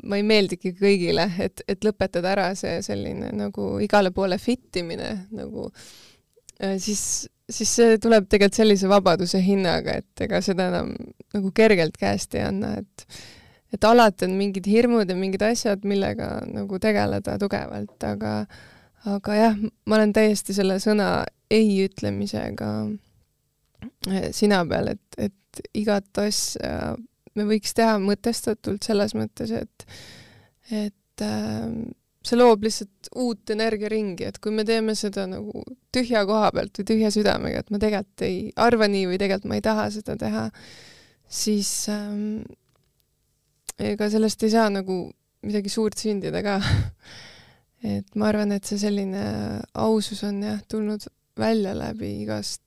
ma 0.08 0.16
ei 0.16 0.24
meeldigi 0.24 0.72
kõigile, 0.78 1.26
et, 1.44 1.66
et 1.68 1.84
lõpetada 1.84 2.32
ära 2.32 2.46
see 2.56 2.78
selline 2.86 3.34
nagu 3.36 3.74
igale 3.84 4.14
poole 4.16 4.38
fit 4.40 4.80
imine 4.80 5.10
nagu 5.36 5.66
äh, 5.68 5.82
Äh, 6.64 6.78
siis, 6.80 7.28
siis 7.52 7.72
see 7.76 7.98
tuleb 8.02 8.30
tegelikult 8.32 8.56
sellise 8.62 8.88
vabaduse 8.88 9.42
hinnaga, 9.44 9.98
et 10.00 10.24
ega 10.24 10.40
seda 10.44 10.70
enam 10.72 10.94
nagu 11.36 11.52
kergelt 11.56 11.98
käest 12.00 12.36
ei 12.38 12.46
anna, 12.48 12.78
et 12.80 13.08
et 13.76 13.88
alati 13.88 14.28
on 14.28 14.38
mingid 14.40 14.68
hirmud 14.70 15.10
ja 15.10 15.18
mingid 15.20 15.44
asjad, 15.46 15.86
millega 15.88 16.40
nagu 16.50 16.80
tegeleda 16.82 17.38
tugevalt, 17.42 17.98
aga 18.08 18.36
aga 19.06 19.36
jah, 19.38 19.58
ma 19.86 20.00
olen 20.00 20.14
täiesti 20.16 20.56
selle 20.58 20.80
sõna 20.82 21.10
ei 21.54 21.76
ütlemisega 21.86 22.70
äh, 24.10 24.32
sina 24.36 24.64
peal, 24.70 24.96
et, 24.96 25.20
et 25.20 25.68
igat 25.78 26.24
asja 26.24 26.96
me 27.36 27.46
võiks 27.50 27.76
teha 27.76 28.00
mõtestatult 28.02 28.86
selles 28.88 29.14
mõttes, 29.18 29.52
et 29.52 29.86
et 30.74 31.24
äh, 31.24 31.70
see 32.26 32.40
loob 32.40 32.66
lihtsalt 32.66 33.10
uut 33.22 33.54
energiaringi, 33.54 34.26
et 34.30 34.40
kui 34.42 34.54
me 34.56 34.66
teeme 34.68 34.96
seda 34.98 35.28
nagu 35.30 35.62
tühja 35.94 36.24
koha 36.28 36.50
pealt 36.56 36.80
või 36.80 36.90
tühja 36.90 37.12
südamega, 37.14 37.62
et 37.62 37.74
ma 37.74 37.82
tegelikult 37.82 38.26
ei 38.26 38.40
arva 38.66 38.90
nii 38.90 39.10
või 39.12 39.20
tegelikult 39.22 39.52
ma 39.52 39.60
ei 39.60 39.66
taha 39.66 39.88
seda 39.94 40.18
teha, 40.20 40.46
siis 41.30 41.72
ähm, 41.94 42.42
ega 43.80 44.10
sellest 44.12 44.44
ei 44.46 44.54
saa 44.54 44.70
nagu 44.72 45.00
midagi 45.46 45.72
suurt 45.72 46.00
sündida 46.00 46.42
ka 46.46 46.60
et 47.96 48.16
ma 48.16 48.30
arvan, 48.32 48.56
et 48.56 48.66
see 48.66 48.80
selline 48.82 49.24
ausus 49.74 50.24
on 50.28 50.42
jah, 50.44 50.62
tulnud 50.72 51.06
välja 51.40 51.76
läbi 51.78 52.12
igast 52.24 52.64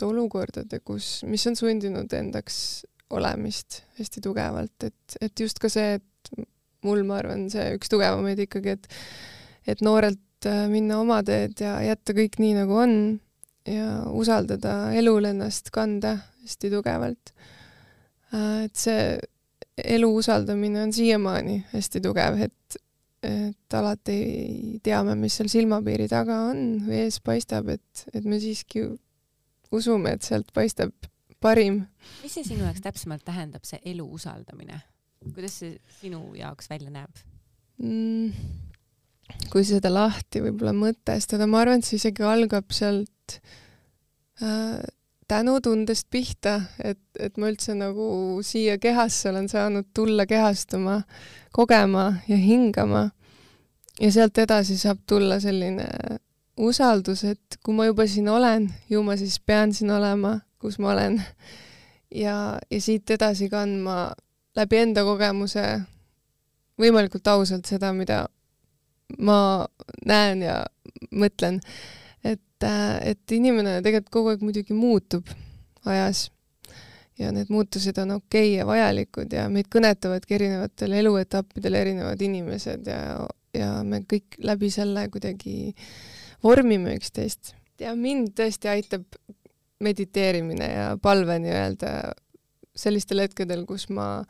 olukordade, 0.00 0.80
kus, 0.80 1.20
mis 1.28 1.44
on 1.50 1.58
sundinud 1.58 2.12
endaks 2.16 2.86
olemist 3.12 3.82
hästi 3.98 4.22
tugevalt, 4.24 4.86
et, 4.86 5.16
et 5.20 5.42
just 5.44 5.58
ka 5.60 5.68
see, 5.72 5.98
et 5.98 6.46
mul, 6.86 7.02
ma 7.04 7.18
arvan, 7.20 7.48
see 7.52 7.74
üks 7.76 7.90
tugevamaid 7.92 8.40
ikkagi, 8.46 8.76
et 8.78 8.88
et 9.68 9.82
noorelt 9.84 10.48
äh, 10.48 10.64
minna 10.72 11.02
oma 11.02 11.20
teed 11.26 11.60
ja 11.60 11.76
jätta 11.84 12.14
kõik 12.16 12.38
nii, 12.40 12.54
nagu 12.62 12.78
on 12.80 12.94
ja 13.68 14.06
usaldada 14.16 14.94
elul 14.96 15.28
ennast 15.28 15.68
kanda 15.74 16.16
hästi 16.40 16.70
tugevalt. 16.72 17.34
Äh, 18.32 18.64
et 18.64 18.80
see 18.80 19.02
elu 19.84 20.08
usaldamine 20.16 20.82
on 20.82 20.92
siiamaani 20.92 21.56
hästi 21.72 22.02
tugev, 22.04 22.40
et, 22.46 22.80
et 23.26 23.76
alati 23.76 24.16
ei 24.16 24.80
tea 24.82 25.02
me, 25.06 25.16
mis 25.18 25.36
seal 25.38 25.50
silmapiiri 25.52 26.08
taga 26.10 26.42
on 26.50 26.64
või 26.86 27.04
ees 27.04 27.20
paistab, 27.24 27.70
et, 27.76 28.04
et 28.14 28.24
me 28.24 28.40
siiski 28.42 28.86
usume, 29.72 30.16
et 30.16 30.26
sealt 30.26 30.50
paistab 30.56 30.94
parim. 31.40 31.84
mis 32.22 32.34
see 32.36 32.46
sinu 32.46 32.66
jaoks 32.66 32.82
täpsemalt 32.84 33.24
tähendab, 33.26 33.64
see 33.68 33.80
elu 33.92 34.06
usaldamine? 34.18 34.82
kuidas 35.34 35.60
see 35.60 35.76
sinu 36.00 36.22
jaoks 36.38 36.70
välja 36.70 36.92
näeb 36.92 37.24
mm,? 37.82 38.32
kui 39.52 39.64
seda 39.66 39.92
lahti 39.92 40.42
võib-olla 40.42 40.72
mõtestada, 40.74 41.46
ma 41.46 41.60
arvan, 41.62 41.80
et 41.80 41.86
see 41.86 42.00
isegi 42.00 42.24
algab 42.26 42.72
sealt 42.74 43.36
äh, 44.42 44.80
tänutundest 45.30 46.08
pihta, 46.10 46.56
et, 46.82 47.00
et 47.18 47.36
ma 47.38 47.50
üldse 47.52 47.76
nagu 47.78 48.40
siia 48.46 48.78
kehasse 48.82 49.30
olen 49.30 49.48
saanud 49.50 49.90
tulla 49.94 50.26
kehastuma, 50.26 51.02
kogema 51.54 52.12
ja 52.28 52.36
hingama. 52.36 53.10
ja 54.00 54.10
sealt 54.12 54.38
edasi 54.38 54.78
saab 54.80 55.02
tulla 55.06 55.40
selline 55.40 55.86
usaldus, 56.60 57.24
et 57.24 57.58
kui 57.64 57.74
ma 57.76 57.86
juba 57.86 58.06
siin 58.08 58.28
olen, 58.28 58.70
ju 58.90 59.02
ma 59.04 59.16
siis 59.16 59.38
pean 59.40 59.74
siin 59.76 59.90
olema, 59.94 60.38
kus 60.58 60.78
ma 60.78 60.92
olen. 60.92 61.22
ja, 62.14 62.58
ja 62.70 62.80
siit 62.80 63.10
edasi 63.10 63.48
kandma 63.48 64.10
läbi 64.56 64.82
enda 64.82 65.04
kogemuse 65.06 65.64
võimalikult 66.80 67.28
ausalt 67.28 67.68
seda, 67.70 67.92
mida 67.92 68.24
ma 69.18 69.66
näen 70.06 70.42
ja 70.42 70.60
mõtlen. 71.10 71.60
Et, 72.60 72.68
äh, 72.68 73.10
et 73.12 73.32
inimene 73.32 73.80
tegelikult 73.82 74.12
kogu 74.12 74.30
aeg 74.34 74.44
muidugi 74.44 74.76
muutub 74.76 75.28
ajas 75.88 76.28
ja 77.18 77.32
need 77.32 77.50
muutused 77.52 77.96
on 77.98 78.16
okei 78.18 78.54
okay 78.54 78.58
ja 78.58 78.66
vajalikud 78.66 79.32
ja 79.32 79.48
meid 79.48 79.68
kõnetavadki 79.72 80.36
erinevatel 80.36 80.92
eluetappidel 81.00 81.74
erinevad 81.74 82.20
inimesed 82.20 82.86
ja, 82.86 83.26
ja 83.56 83.82
me 83.84 84.02
kõik 84.08 84.38
läbi 84.44 84.70
selle 84.70 85.08
kuidagi 85.12 85.74
vormime 86.42 86.96
üksteist. 86.96 87.54
ja 87.80 87.94
mind 87.96 88.34
tõesti 88.36 88.68
aitab 88.68 89.04
mediteerimine 89.80 90.66
ja 90.72 90.96
palve 91.00 91.38
nii-öelda 91.40 92.12
sellistel 92.76 93.24
hetkedel, 93.24 93.64
kus 93.66 93.88
ma 93.88 94.22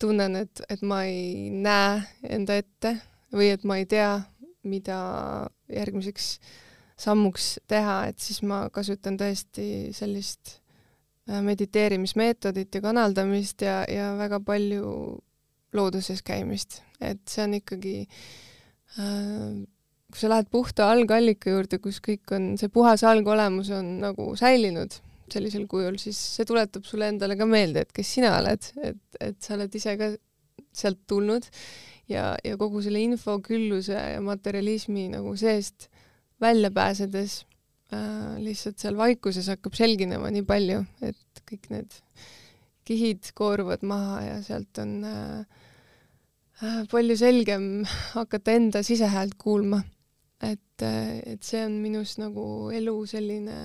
tunnen, 0.00 0.36
et, 0.36 0.60
et 0.70 0.82
ma 0.82 1.02
ei 1.08 1.48
näe 1.50 2.02
enda 2.28 2.56
ette 2.60 2.94
või 3.34 3.50
et 3.52 3.64
ma 3.64 3.78
ei 3.80 3.86
tea, 3.88 4.20
mida 4.68 4.98
järgmiseks 5.72 6.38
sammuks 6.98 7.56
teha, 7.70 8.00
et 8.10 8.18
siis 8.22 8.42
ma 8.46 8.64
kasutan 8.74 9.18
tõesti 9.20 9.94
sellist 9.96 10.58
äh, 11.30 11.40
mediteerimismeetodit 11.46 12.74
ja 12.74 12.84
kanaldamist 12.84 13.62
ja, 13.62 13.80
ja 13.88 14.12
väga 14.18 14.40
palju 14.44 14.92
looduses 15.76 16.24
käimist, 16.26 16.82
et 17.00 17.22
see 17.28 17.44
on 17.44 17.58
ikkagi 17.60 17.96
äh, 18.98 19.58
kui 20.08 20.22
sa 20.22 20.30
lähed 20.32 20.48
puhta 20.50 20.88
algallika 20.90 21.52
juurde, 21.52 21.78
kus 21.84 22.00
kõik 22.04 22.32
on, 22.32 22.54
see 22.60 22.72
puhas 22.72 23.04
algolemus 23.04 23.70
on 23.76 23.98
nagu 24.02 24.30
säilinud 24.40 24.96
sellisel 25.32 25.66
kujul, 25.68 25.98
siis 26.00 26.16
see 26.38 26.48
tuletab 26.48 26.86
sulle 26.88 27.10
endale 27.12 27.36
ka 27.36 27.44
meelde, 27.48 27.84
et 27.84 27.92
kes 27.92 28.14
sina 28.16 28.32
oled, 28.38 28.70
et, 28.80 29.02
et 29.20 29.36
sa 29.44 29.58
oled 29.58 29.74
ise 29.76 29.94
ka 30.00 30.10
sealt 30.72 31.04
tulnud. 31.10 31.44
Ja, 32.08 32.30
ja 32.40 32.56
kogu 32.56 32.80
selle 32.80 33.02
infokülluse 33.04 33.92
ja 33.92 34.20
materialismi 34.24 35.10
nagu 35.12 35.34
seest 35.36 35.90
välja 36.40 36.70
pääsedes 36.74 37.42
äh, 37.92 38.36
lihtsalt 38.42 38.78
seal 38.78 38.98
vaikuses 38.98 39.48
hakkab 39.50 39.76
selginema 39.78 40.30
nii 40.34 40.44
palju, 40.48 40.82
et 41.02 41.42
kõik 41.48 41.70
need 41.72 42.00
kihid 42.88 43.32
kooruvad 43.36 43.84
maha 43.86 44.20
ja 44.24 44.36
sealt 44.44 44.80
on 44.80 44.98
äh, 45.04 45.38
äh, 46.62 46.82
palju 46.90 47.16
selgem 47.20 47.70
hakata 48.14 48.56
enda 48.56 48.82
sisehäält 48.86 49.36
kuulma. 49.38 49.82
et, 50.42 50.82
äh, 50.86 51.18
et 51.26 51.42
see 51.42 51.64
on 51.66 51.80
minus 51.82 52.14
nagu 52.20 52.70
elu 52.70 52.94
selline 53.10 53.56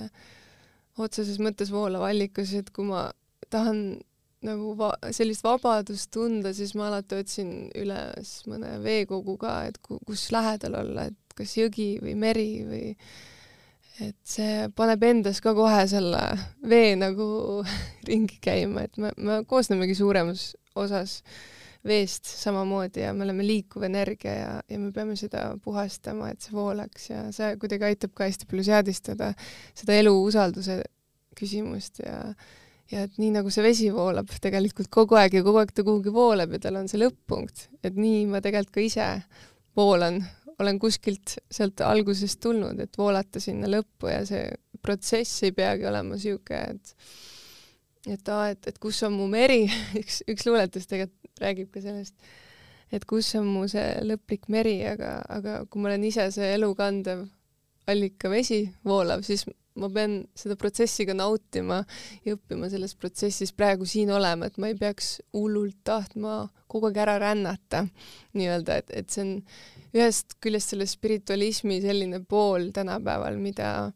otseses 0.97 1.37
mõttes 1.41 1.69
voolav 1.73 2.01
allikas, 2.07 2.53
et 2.57 2.71
kui 2.73 2.87
ma 2.87 3.05
tahan 3.53 4.01
nagu 4.43 4.73
va-, 4.77 4.97
sellist 5.15 5.45
vabadust 5.45 6.09
tunda, 6.13 6.51
siis 6.53 6.73
ma 6.77 6.89
alati 6.89 7.21
otsin 7.21 7.53
üles 7.79 8.33
mõne 8.49 8.75
veekogu 8.83 9.37
ka, 9.41 9.55
et 9.69 9.79
ku-, 9.85 10.01
kus 10.07 10.27
lähedal 10.35 10.79
olla, 10.81 11.07
et 11.11 11.22
kas 11.37 11.55
jõgi 11.57 11.95
või 12.03 12.15
meri 12.19 12.49
või 12.67 12.87
et 14.01 14.17
see 14.25 14.69
paneb 14.75 15.03
endas 15.05 15.41
ka 15.43 15.53
kohe 15.57 15.83
selle 15.89 16.21
vee 16.69 16.95
nagu 16.99 17.25
ringi 18.09 18.39
käima, 18.43 18.87
et 18.87 18.97
me, 18.97 19.13
me 19.17 19.41
koosnemegi 19.49 19.97
suuremas 19.97 20.53
osas 20.75 21.21
veest 21.83 22.25
samamoodi 22.25 23.03
ja 23.03 23.11
me 23.13 23.25
oleme 23.25 23.43
liikuv 23.45 23.83
energia 23.83 24.33
ja, 24.33 24.51
ja 24.71 24.79
me 24.79 24.91
peame 24.95 25.17
seda 25.19 25.49
puhastama, 25.63 26.31
et 26.31 26.41
see 26.41 26.55
voolaks 26.55 27.09
ja 27.09 27.25
see 27.35 27.53
kuidagi 27.59 27.89
aitab 27.91 28.13
ka 28.15 28.29
hästi 28.29 28.47
palju 28.49 28.65
seadistada 28.69 29.33
seda 29.75 29.97
elu 29.99 30.13
usalduse 30.23 30.79
küsimust 31.37 31.99
ja 32.05 32.19
ja 32.91 33.05
et 33.07 33.17
nii 33.17 33.31
nagu 33.33 33.51
see 33.53 33.63
vesi 33.65 33.89
voolab 33.93 34.31
tegelikult 34.43 34.89
kogu 34.93 35.17
aeg 35.17 35.39
ja 35.39 35.43
kogu 35.45 35.61
aeg 35.61 35.71
ta 35.75 35.85
kuhugi 35.85 36.13
voolab 36.13 36.53
ja 36.53 36.61
tal 36.65 36.77
on 36.81 36.89
see 36.91 36.99
lõpp-punkt, 37.01 37.67
et 37.83 37.97
nii 37.97 38.25
ma 38.29 38.41
tegelikult 38.43 38.75
ka 38.75 38.83
ise 38.83 39.07
voolan, 39.77 40.19
olen 40.59 40.79
kuskilt 40.79 41.37
sealt 41.51 41.81
algusest 41.81 42.39
tulnud, 42.43 42.79
et 42.83 42.97
voolata 42.97 43.41
sinna 43.43 43.69
lõppu 43.71 44.11
ja 44.11 44.23
see 44.27 44.47
protsess 44.83 45.43
ei 45.47 45.53
peagi 45.55 45.87
olema 45.89 46.19
sihuke, 46.19 46.59
et 46.75 46.95
et 48.13 48.29
aa, 48.29 48.49
et, 48.51 48.67
et 48.67 48.79
kus 48.83 48.99
on 49.07 49.13
mu 49.15 49.29
meri? 49.31 49.63
Üks, 50.01 50.21
üks 50.29 50.47
luuletus 50.49 50.89
tegelikult 50.89 51.43
räägib 51.43 51.71
ka 51.73 51.81
sellest, 51.83 52.15
et 52.93 53.05
kus 53.09 53.31
on 53.39 53.47
mu 53.49 53.67
see 53.71 53.87
lõplik 54.05 54.49
meri, 54.53 54.81
aga, 54.87 55.15
aga 55.31 55.63
kui 55.65 55.81
ma 55.81 55.91
olen 55.91 56.03
ise 56.09 56.27
see 56.35 56.51
elukandev 56.57 57.25
allikavesi 57.89 58.65
voolav, 58.87 59.23
siis 59.27 59.47
ma 59.79 59.89
pean 59.93 60.19
seda 60.37 60.57
protsessi 60.59 61.05
ka 61.09 61.15
nautima 61.17 61.81
ja 62.25 62.35
õppima 62.35 62.69
selles 62.71 62.93
protsessis 62.99 63.53
praegu 63.57 63.87
siin 63.89 64.11
olema, 64.13 64.47
et 64.49 64.59
ma 64.61 64.69
ei 64.69 64.77
peaks 64.77 65.15
hullult 65.33 65.79
tahtma 65.87 66.43
kogu 66.69 66.89
aeg 66.89 67.01
ära 67.05 67.17
rännata 67.21 67.83
nii-öelda, 68.37 68.79
et, 68.81 68.93
et 68.93 69.09
see 69.13 69.25
on 69.25 69.35
ühest 69.93 70.37
küljest 70.41 70.73
selle 70.73 70.87
spiritualismi 70.89 71.81
selline 71.83 72.23
pool 72.29 72.71
tänapäeval, 72.73 73.37
mida 73.41 73.91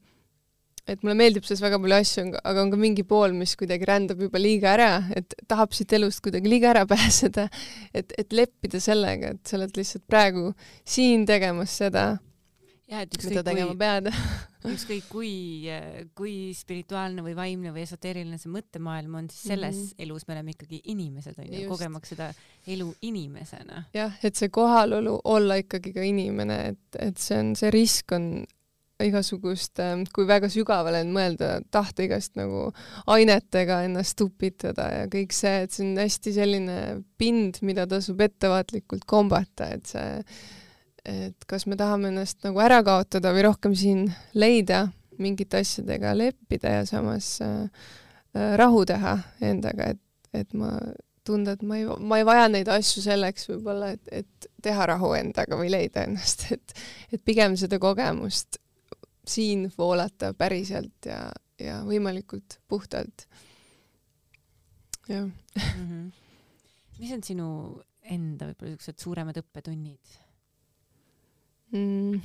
et 0.88 1.02
mulle 1.04 1.18
meeldib 1.20 1.46
selles 1.46 1.62
väga 1.64 1.80
palju 1.84 1.98
asju, 1.98 2.26
aga 2.48 2.64
on 2.64 2.72
ka 2.72 2.80
mingi 2.80 3.04
pool, 3.08 3.34
mis 3.36 3.56
kuidagi 3.60 3.88
rändab 3.90 4.22
juba 4.24 4.40
liiga 4.40 4.72
ära, 4.76 4.92
et 5.20 5.36
tahab 5.50 5.76
siit 5.76 5.94
elust 5.98 6.22
kuidagi 6.24 6.52
liiga 6.52 6.72
ära 6.72 6.86
pääseda, 6.90 7.48
et, 7.92 8.16
et 8.18 8.36
leppida 8.36 8.80
sellega, 8.84 9.34
et 9.36 9.44
sa 9.50 9.60
oled 9.60 9.76
lihtsalt 9.78 10.06
praegu 10.08 10.52
siin 10.88 11.28
tegemas 11.28 11.76
seda, 11.82 12.08
ja 12.88 13.04
et 13.04 13.16
tegema 13.20 13.74
kui, 13.76 14.12
ükskõik 14.74 15.08
kui, 15.12 15.32
kui 16.18 16.36
spirituaalne 16.58 17.24
või 17.26 17.36
vaimne 17.38 17.72
või 17.76 17.84
esoteeriline 17.84 18.40
see 18.42 18.52
mõttemaailm 18.54 19.18
on, 19.22 19.30
siis 19.32 19.54
selles 19.54 19.76
mm 19.76 19.86
-hmm. 19.86 20.04
elus 20.08 20.28
me 20.28 20.36
oleme 20.38 20.56
ikkagi 20.56 20.82
inimesed, 20.94 21.40
onju, 21.44 21.64
kogemaks 21.70 22.14
seda 22.16 22.30
elu 22.68 22.92
inimesena. 23.02 23.86
jah, 23.94 24.20
et 24.24 24.36
see 24.36 24.50
kohalolu, 24.50 25.20
olla 25.24 25.60
ikkagi 25.64 25.94
ka 25.94 26.06
inimene, 26.06 26.60
et, 26.74 27.02
et 27.10 27.18
see 27.18 27.40
on, 27.40 27.56
see 27.56 27.72
risk 27.72 28.12
on 28.12 28.46
igasugust, 29.04 29.78
kui 30.14 30.26
väga 30.26 30.50
sügavale 30.50 31.04
mõelda, 31.06 31.60
tahta 31.72 32.04
igast 32.04 32.34
nagu 32.40 32.72
ainetega 33.14 33.84
ennast 33.86 34.22
upitada 34.22 34.88
ja 34.94 35.10
kõik 35.12 35.36
see, 35.38 35.66
et 35.66 35.76
see 35.76 35.86
on 35.86 36.00
hästi 36.02 36.34
selline 36.34 36.78
pind, 37.18 37.62
mida 37.62 37.86
tasub 37.90 38.22
ettevaatlikult 38.26 39.06
kombata, 39.06 39.70
et 39.76 39.86
see 39.86 40.24
et 41.08 41.48
kas 41.48 41.66
me 41.68 41.78
tahame 41.80 42.12
ennast 42.12 42.44
nagu 42.44 42.60
ära 42.64 42.82
kaotada 42.86 43.32
või 43.36 43.46
rohkem 43.48 43.76
siin 43.78 44.08
leida, 44.36 44.88
mingite 45.18 45.62
asjadega 45.64 46.14
leppida 46.18 46.78
ja 46.80 46.86
samas 46.86 47.38
äh, 47.42 47.70
äh, 48.36 48.54
rahu 48.60 48.84
teha 48.86 49.18
endaga, 49.42 49.94
et, 49.96 50.04
et 50.36 50.54
ma 50.58 50.76
tunda, 51.28 51.56
et 51.58 51.64
ma 51.68 51.80
ei, 51.80 51.88
ma 51.88 52.20
ei 52.20 52.28
vaja 52.28 52.46
neid 52.52 52.70
asju 52.72 53.04
selleks 53.06 53.50
võib-olla, 53.50 53.94
et, 53.96 54.14
et 54.24 54.50
teha 54.64 54.88
rahu 54.94 55.14
endaga 55.18 55.60
või 55.60 55.72
leida 55.74 56.06
ennast, 56.08 56.48
et, 56.56 56.78
et 57.12 57.24
pigem 57.24 57.58
seda 57.60 57.80
kogemust 57.82 58.62
siin 59.28 59.68
voolata 59.78 60.32
päriselt 60.38 61.10
ja, 61.10 61.26
ja 61.60 61.82
võimalikult 61.88 62.60
puhtalt. 62.68 63.28
jah 65.08 65.24
mm. 65.24 65.34
-hmm. 65.56 66.08
mis 67.00 67.12
on 67.16 67.24
sinu 67.24 67.50
enda 68.04 68.48
võib-olla 68.48 68.76
niisugused 68.76 69.04
suuremad 69.04 69.40
õppetunnid? 69.40 70.18
Mm.? 71.74 72.22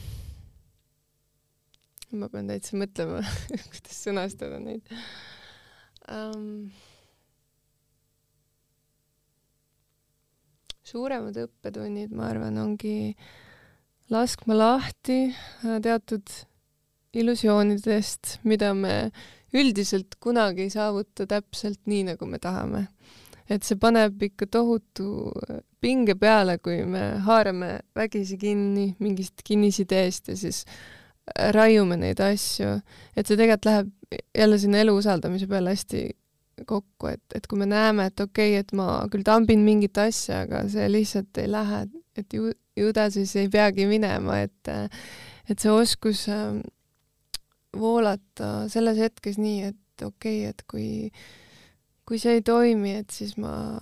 ma 2.20 2.28
pean 2.33 2.50
täitsa 2.50 2.78
mõtlema 2.81 3.22
kuidas 3.70 3.98
sõnastada 4.07 4.61
neid 4.62 4.88
um,. 6.11 6.70
suuremad 10.92 11.38
õppetunnid, 11.40 12.11
ma 12.12 12.26
arvan, 12.28 12.59
ongi 12.61 13.14
laskma 14.12 14.59
lahti 14.59 15.22
äh, 15.31 15.78
teatud 15.81 16.35
illusioonidest, 17.16 18.42
mida 18.44 18.74
me 18.76 18.96
üldiselt 19.57 20.18
kunagi 20.20 20.66
ei 20.66 20.72
saavuta 20.74 21.24
täpselt 21.28 21.81
nii, 21.88 22.02
nagu 22.11 22.28
me 22.28 22.40
tahame 22.42 22.87
et 23.52 23.66
see 23.66 23.78
paneb 23.81 24.22
ikka 24.28 24.48
tohutu 24.50 25.33
pinge 25.83 26.14
peale, 26.18 26.59
kui 26.62 26.85
me 26.87 27.03
haarame 27.27 27.81
vägisi 27.99 28.38
kinni 28.38 28.92
mingist 29.03 29.42
kinnisideest 29.45 30.33
ja 30.33 30.37
siis 30.38 30.64
raiume 31.55 31.97
neid 31.99 32.21
asju, 32.23 32.79
et 33.16 33.27
see 33.27 33.38
tegelikult 33.38 33.68
läheb 33.68 33.92
jälle 34.37 34.59
sinna 34.59 34.83
elu 34.83 34.95
usaldamise 34.99 35.47
peale 35.51 35.73
hästi 35.75 36.03
kokku, 36.68 37.09
et, 37.12 37.23
et 37.35 37.47
kui 37.49 37.59
me 37.59 37.66
näeme, 37.66 38.07
et 38.11 38.21
okei 38.21 38.53
okay,, 38.53 38.61
et 38.61 38.73
ma 38.77 39.05
küll 39.11 39.25
tambin 39.27 39.62
mingit 39.66 39.99
asja, 39.99 40.42
aga 40.47 40.64
see 40.71 40.88
lihtsalt 40.90 41.40
ei 41.42 41.51
lähe, 41.51 41.85
et 42.18 42.37
ju, 42.37 42.53
ju 42.79 42.92
ta 42.95 43.09
siis 43.11 43.35
ei 43.40 43.49
peagi 43.53 43.87
minema, 43.90 44.42
et 44.45 44.73
et 45.51 45.59
see 45.59 45.73
oskus 45.73 46.27
ähm, 46.31 46.61
voolata 47.77 48.68
selles 48.73 49.01
hetkes 49.01 49.40
nii, 49.40 49.73
et 49.73 50.05
okei 50.07 50.42
okay,, 50.42 50.53
et 50.53 50.66
kui 50.71 50.90
kui 52.07 52.18
see 52.21 52.38
ei 52.38 52.45
toimi, 52.45 52.99
et 53.01 53.11
siis 53.14 53.37
ma 53.40 53.79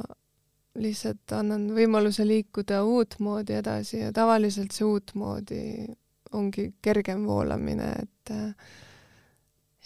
lihtsalt 0.79 1.33
annan 1.35 1.67
võimaluse 1.75 2.25
liikuda 2.27 2.85
uutmoodi 2.87 3.57
edasi 3.59 4.05
ja 4.05 4.13
tavaliselt 4.15 4.75
see 4.75 4.87
uutmoodi 4.87 5.63
ongi 6.39 6.69
kergem 6.83 7.25
voolamine, 7.27 7.91
et 8.05 8.33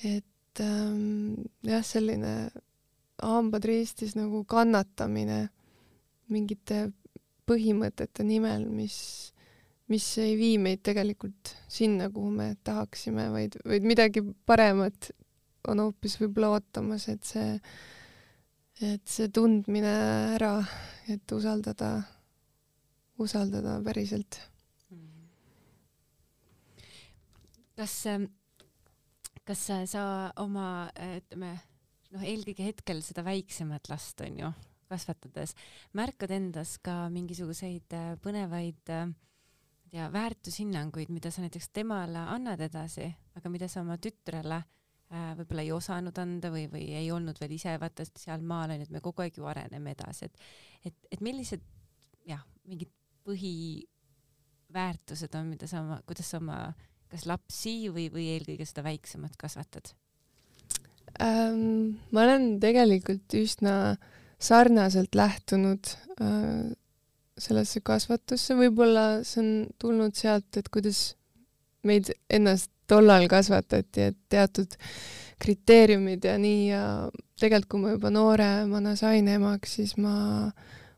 et 0.04 0.60
ähm, 0.60 1.46
jah, 1.64 1.84
selline 1.86 2.50
hambad 3.22 3.64
ristis 3.64 4.12
nagu 4.18 4.42
kannatamine 4.44 5.46
mingite 6.32 6.90
põhimõtete 7.48 8.24
nimel, 8.26 8.66
mis, 8.68 8.96
mis 9.92 10.06
ei 10.20 10.36
vii 10.36 10.58
meid 10.60 10.82
tegelikult 10.84 11.54
sinna, 11.68 12.10
kuhu 12.12 12.30
me 12.32 12.54
tahaksime, 12.64 13.28
vaid, 13.32 13.58
vaid 13.64 13.86
midagi 13.88 14.24
paremat 14.48 15.12
on 15.68 15.80
hoopis 15.80 16.18
võib-olla 16.20 16.56
ootamas, 16.58 17.08
et 17.12 17.24
see 17.24 17.58
et 18.82 19.06
see 19.06 19.30
tundmine 19.30 19.92
ära, 20.34 20.56
et 21.10 21.32
usaldada, 21.34 21.96
usaldada 23.22 23.78
päriselt. 23.84 24.40
kas, 27.74 27.94
kas 29.42 29.62
sa 29.90 30.04
oma, 30.38 30.86
ütleme, 30.94 31.56
noh, 32.14 32.22
eelkõige 32.22 32.68
hetkel 32.68 33.02
seda 33.02 33.24
väiksemat 33.26 33.90
last 33.90 34.22
on 34.22 34.38
ju, 34.38 34.50
kasvatades, 34.90 35.56
märkad 35.98 36.30
endas 36.30 36.76
ka 36.78 37.08
mingisuguseid 37.10 37.96
äh, 37.98 38.12
põnevaid 38.22 38.92
äh, 38.94 39.08
ja 39.90 40.06
väärtushinnanguid, 40.14 41.10
mida 41.10 41.32
sa 41.34 41.42
näiteks 41.42 41.72
temale 41.74 42.22
annad 42.30 42.62
edasi, 42.62 43.08
aga 43.34 43.50
mida 43.50 43.66
sa 43.70 43.82
oma 43.82 43.98
tütrele 43.98 44.60
äh, 44.60 44.70
Äh, 44.74 44.83
võib-olla 45.10 45.62
ei 45.62 45.72
osanud 45.74 46.18
anda 46.18 46.50
või, 46.50 46.68
või 46.72 46.94
ei 46.98 47.10
olnud 47.12 47.38
veel 47.40 47.52
ise 47.56 47.80
vaata 47.80 48.04
sealmaal 48.08 48.70
onju, 48.74 48.84
et 48.86 48.94
me 48.94 49.00
kogu 49.04 49.22
aeg 49.24 49.34
ju 49.38 49.44
areneme 49.50 49.88
edasi, 49.94 50.22
et, 50.26 50.34
et, 50.90 50.96
et 51.12 51.20
millised 51.24 51.62
jah, 52.28 52.42
mingid 52.68 52.90
põhiväärtused 53.28 55.32
on, 55.38 55.44
mida 55.52 55.66
sa 55.70 55.76
oma, 55.84 55.96
kuidas 56.08 56.28
sa 56.32 56.36
oma 56.40 56.58
kas 57.12 57.22
lapsi 57.30 57.74
või, 57.94 58.06
või 58.12 58.24
eelkõige 58.34 58.64
seda 58.68 58.82
väiksemat 58.86 59.34
kasvatad? 59.40 59.86
ähm,? 61.22 61.62
ma 62.10 62.18
olen 62.26 62.44
tegelikult 62.62 63.28
üsna 63.38 63.74
sarnaselt 64.42 65.12
lähtunud 65.14 65.84
äh, 66.18 66.72
sellesse 67.38 67.80
kasvatusse, 67.84 68.54
võib-olla 68.58 69.22
see 69.26 69.40
on 69.42 69.50
tulnud 69.82 70.14
sealt, 70.18 70.56
et 70.58 70.68
kuidas 70.72 70.98
meid 71.84 72.06
ennast 72.32 72.70
tollal 72.90 73.28
kasvatati, 73.30 74.10
et 74.10 74.18
teatud 74.32 74.78
kriteeriumid 75.42 76.24
ja 76.24 76.38
nii 76.40 76.62
ja 76.68 76.84
tegelikult, 77.40 77.68
kui 77.70 77.82
ma 77.82 77.94
juba 77.96 78.10
nooremana 78.14 78.94
sain 78.98 79.28
emaks, 79.28 79.78
siis 79.80 79.96
ma 80.00 80.14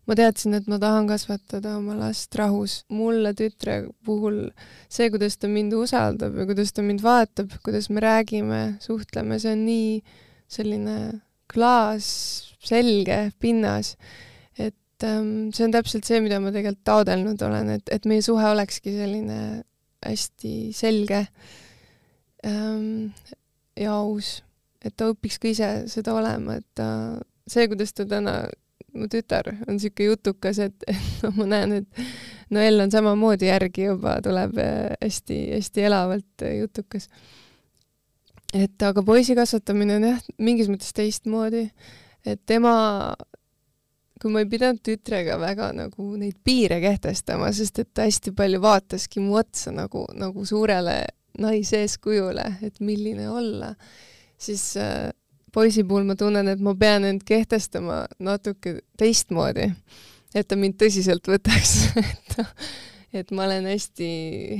ma 0.07 0.15
teadsin, 0.15 0.55
et 0.55 0.69
ma 0.71 0.79
tahan 0.83 1.09
kasvatada 1.11 1.77
oma 1.81 1.97
last 1.99 2.35
rahus. 2.39 2.85
mulle 2.89 3.33
tütre 3.35 3.89
puhul 4.07 4.51
see, 4.89 5.11
kuidas 5.11 5.39
ta 5.39 5.51
mind 5.51 5.75
usaldab 5.75 6.37
ja 6.39 6.47
kuidas 6.47 6.73
ta 6.73 6.85
mind 6.87 7.03
vaatab, 7.03 7.51
kuidas 7.67 7.91
me 7.91 8.03
räägime, 8.05 8.63
suhtleme, 8.83 9.41
see 9.43 9.57
on 9.57 9.65
nii 9.67 9.91
selline 10.47 10.97
klaas, 11.51 12.07
selge 12.63 13.19
pinnas, 13.43 13.97
et 14.59 15.07
ähm, 15.07 15.51
see 15.55 15.67
on 15.67 15.75
täpselt 15.75 16.07
see, 16.07 16.23
mida 16.23 16.39
ma 16.43 16.55
tegelikult 16.55 16.87
taodelnud 16.87 17.43
olen, 17.43 17.75
et, 17.79 17.91
et 17.91 18.07
meie 18.07 18.23
suhe 18.23 18.47
olekski 18.55 18.95
selline 18.95 19.41
hästi 20.07 20.57
selge 20.77 21.25
ja 22.45 23.95
aus, 23.97 24.43
et 24.85 24.95
ta 24.97 25.09
õpiks 25.13 25.41
ka 25.41 25.49
ise 25.51 25.71
seda 25.91 26.15
olema, 26.15 26.59
et 26.61 26.67
ta, 26.75 26.89
see, 27.49 27.69
kuidas 27.71 27.95
ta 27.97 28.07
täna 28.09 28.43
mu 28.97 29.09
tütar 29.13 29.49
on 29.69 29.79
siuke 29.81 30.09
jutukas, 30.09 30.61
et, 30.63 30.87
et 30.89 31.25
no 31.25 31.33
ma 31.37 31.49
näen, 31.53 31.81
et 31.83 32.05
Noel 32.55 32.81
on 32.85 32.93
samamoodi 32.93 33.49
järgi 33.51 33.89
juba, 33.89 34.17
tuleb 34.25 34.59
hästi-hästi 35.03 35.83
äh, 35.83 35.89
elavalt 35.91 36.47
äh, 36.47 36.59
jutukas. 36.61 37.09
et 38.55 38.83
aga 38.83 39.03
poisi 39.03 39.35
kasvatamine 39.37 39.99
on 39.99 40.11
jah, 40.11 40.21
mingis 40.39 40.71
mõttes 40.73 40.95
teistmoodi, 40.97 41.67
et 42.27 42.41
tema, 42.47 43.15
kui 44.23 44.33
ma 44.33 44.43
ei 44.43 44.49
pidanud 44.51 44.81
tütrega 44.87 45.37
väga 45.43 45.73
nagu 45.77 46.09
neid 46.17 46.39
piire 46.45 46.81
kehtestama, 46.81 47.51
sest 47.53 47.83
et 47.83 47.93
ta 47.93 48.07
hästi 48.07 48.33
palju 48.37 48.63
vaataski 48.63 49.21
mu 49.21 49.37
otsa 49.43 49.75
nagu, 49.75 50.07
nagu 50.17 50.47
suurele 50.47 51.03
naiseeskujule, 51.39 52.45
et 52.63 52.81
milline 52.81 53.29
olla, 53.31 53.75
siis 54.39 54.75
äh, 54.81 55.11
poisi 55.53 55.85
puhul 55.85 56.05
ma 56.09 56.17
tunnen, 56.19 56.49
et 56.49 56.61
ma 56.61 56.75
pean 56.79 57.05
end 57.09 57.25
kehtestama 57.27 58.05
natuke 58.19 58.81
teistmoodi, 58.99 59.71
et 60.35 60.49
ta 60.49 60.59
mind 60.59 60.77
tõsiselt 60.81 61.29
võtaks 61.31 61.79
et 62.05 62.39
et 63.17 63.31
ma 63.33 63.47
olen 63.47 63.65
hästi 63.71 64.09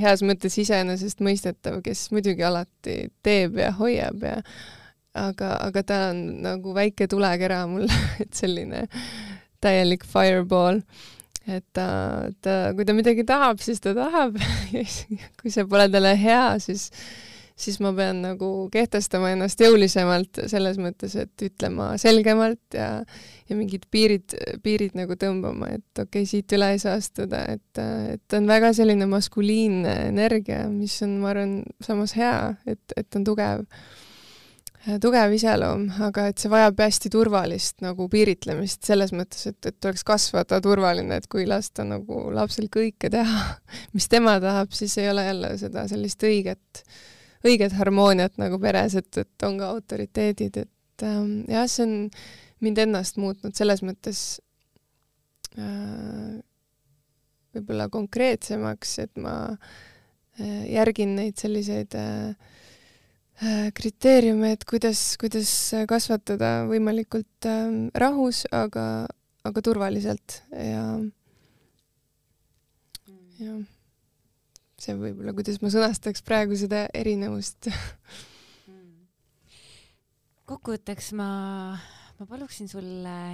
heas 0.01 0.23
mõttes 0.25 0.55
iseenesestmõistetav, 0.63 1.83
kes 1.85 2.07
muidugi 2.15 2.45
alati 2.47 3.11
teeb 3.27 3.59
ja 3.61 3.73
hoiab 3.77 4.23
ja 4.25 4.39
aga, 5.17 5.51
aga 5.67 5.83
ta 5.87 5.99
on 6.13 6.23
nagu 6.45 6.75
väike 6.77 7.09
tulekera 7.11 7.65
mul 7.71 7.89
et 8.23 8.33
selline 8.37 8.87
täielik 9.65 10.05
fireball. 10.07 10.83
Et 11.47 11.65
ta, 11.77 11.87
ta, 12.43 12.57
kui 12.77 12.87
ta 12.89 12.97
midagi 12.97 13.25
tahab, 13.27 13.63
siis 13.63 13.81
ta 13.83 13.95
tahab 13.97 14.37
kui 15.41 15.53
see 15.53 15.67
pole 15.71 15.89
talle 15.93 16.17
hea, 16.19 16.45
siis 16.63 16.91
siis 17.57 17.79
ma 17.81 17.93
pean 17.97 18.21
nagu 18.21 18.49
kehtestama 18.73 19.31
ennast 19.33 19.61
jõulisemalt 19.65 20.43
selles 20.51 20.77
mõttes, 20.81 21.15
et 21.17 21.45
ütlema 21.47 21.95
selgemalt 22.01 22.77
ja, 22.77 22.91
ja 23.49 23.57
mingid 23.57 23.87
piirid, 23.93 24.37
piirid 24.65 24.97
nagu 24.99 25.17
tõmbama, 25.17 25.71
et 25.79 26.03
okei 26.03 26.27
okay,, 26.27 26.29
siit 26.29 26.53
üle 26.57 26.75
ei 26.75 26.83
saa 26.83 26.99
astuda, 27.01 27.47
et, 27.57 27.83
et 28.13 28.37
on 28.37 28.49
väga 28.51 28.75
selline 28.77 29.09
maskuliinne 29.09 29.95
energia, 30.11 30.67
mis 30.73 30.99
on, 31.07 31.17
ma 31.23 31.33
arvan, 31.33 31.63
samas 31.85 32.13
hea, 32.19 32.37
et, 32.69 32.85
et 32.97 33.19
on 33.19 33.25
tugev, 33.25 33.65
tugev 35.03 35.33
iseloom, 35.35 35.89
aga 36.07 36.29
et 36.31 36.39
see 36.39 36.51
vajab 36.51 36.79
hästi 36.85 37.11
turvalist 37.11 37.83
nagu 37.83 38.07
piiritlemist 38.11 38.87
selles 38.87 39.13
mõttes, 39.17 39.49
et, 39.51 39.59
et 39.67 39.77
tuleks 39.83 40.07
kasvada 40.07 40.61
turvaline, 40.63 41.19
et 41.19 41.27
kui 41.31 41.47
lasta 41.49 41.85
nagu 41.87 42.27
lapsel 42.35 42.71
kõike 42.73 43.11
teha, 43.13 43.43
mis 43.97 44.07
tema 44.13 44.37
tahab, 44.43 44.71
siis 44.77 44.95
ei 45.03 45.11
ole 45.11 45.27
jälle 45.27 45.53
seda 45.61 45.87
sellist 45.91 46.23
õiget 46.27 46.87
õiget 47.47 47.77
harmooniat 47.79 48.39
nagu 48.43 48.59
peres, 48.63 48.97
et, 48.99 49.11
et 49.23 49.47
on 49.47 49.59
ka 49.61 49.71
autoriteedid, 49.75 50.63
et 50.65 51.07
ähm, 51.07 51.45
jah, 51.51 51.67
see 51.71 51.85
on 51.87 51.95
mind 52.65 52.81
ennast 52.87 53.19
muutnud 53.23 53.55
selles 53.59 53.83
mõttes 53.87 54.23
äh, 55.59 56.39
võib-olla 57.55 57.91
konkreetsemaks, 57.93 58.99
et 59.03 59.23
ma 59.23 59.37
äh, 59.51 60.63
järgin 60.75 61.19
neid 61.19 61.43
selliseid 61.43 61.99
äh 61.99 62.55
kriteeriume, 63.77 64.55
et 64.57 64.65
kuidas, 64.69 65.15
kuidas 65.21 65.51
kasvatada 65.89 66.65
võimalikult 66.71 67.49
äh, 67.51 67.69
rahus, 67.95 68.45
aga, 68.55 69.07
aga 69.45 69.65
turvaliselt. 69.65 70.41
Ja, 70.57 70.85
jah 73.41 73.65
see 74.81 74.97
võib-olla, 74.99 75.35
kuidas 75.37 75.61
ma 75.63 75.71
sõnastaks 75.73 76.25
praegu 76.27 76.57
seda 76.59 76.87
erinevust. 76.95 77.71
Kokkuvõtteks 80.47 81.11
ma, 81.19 81.29
ma 82.21 82.27
paluksin 82.29 82.71
sul 82.71 82.87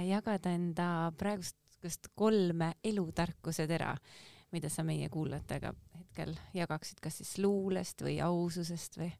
jagada 0.07 0.53
enda 0.55 0.87
praegust 1.19 2.09
kolme 2.17 2.73
elutarkuse 2.85 3.67
tera, 3.69 3.91
mida 4.55 4.71
sa 4.71 4.85
meie 4.87 5.09
kuulajatega 5.13 5.73
hetkel 5.97 6.33
jagaksid, 6.55 7.01
kas 7.03 7.19
siis 7.21 7.35
luulest 7.43 8.01
või 8.05 8.17
aususest 8.23 8.97
või, 9.01 9.11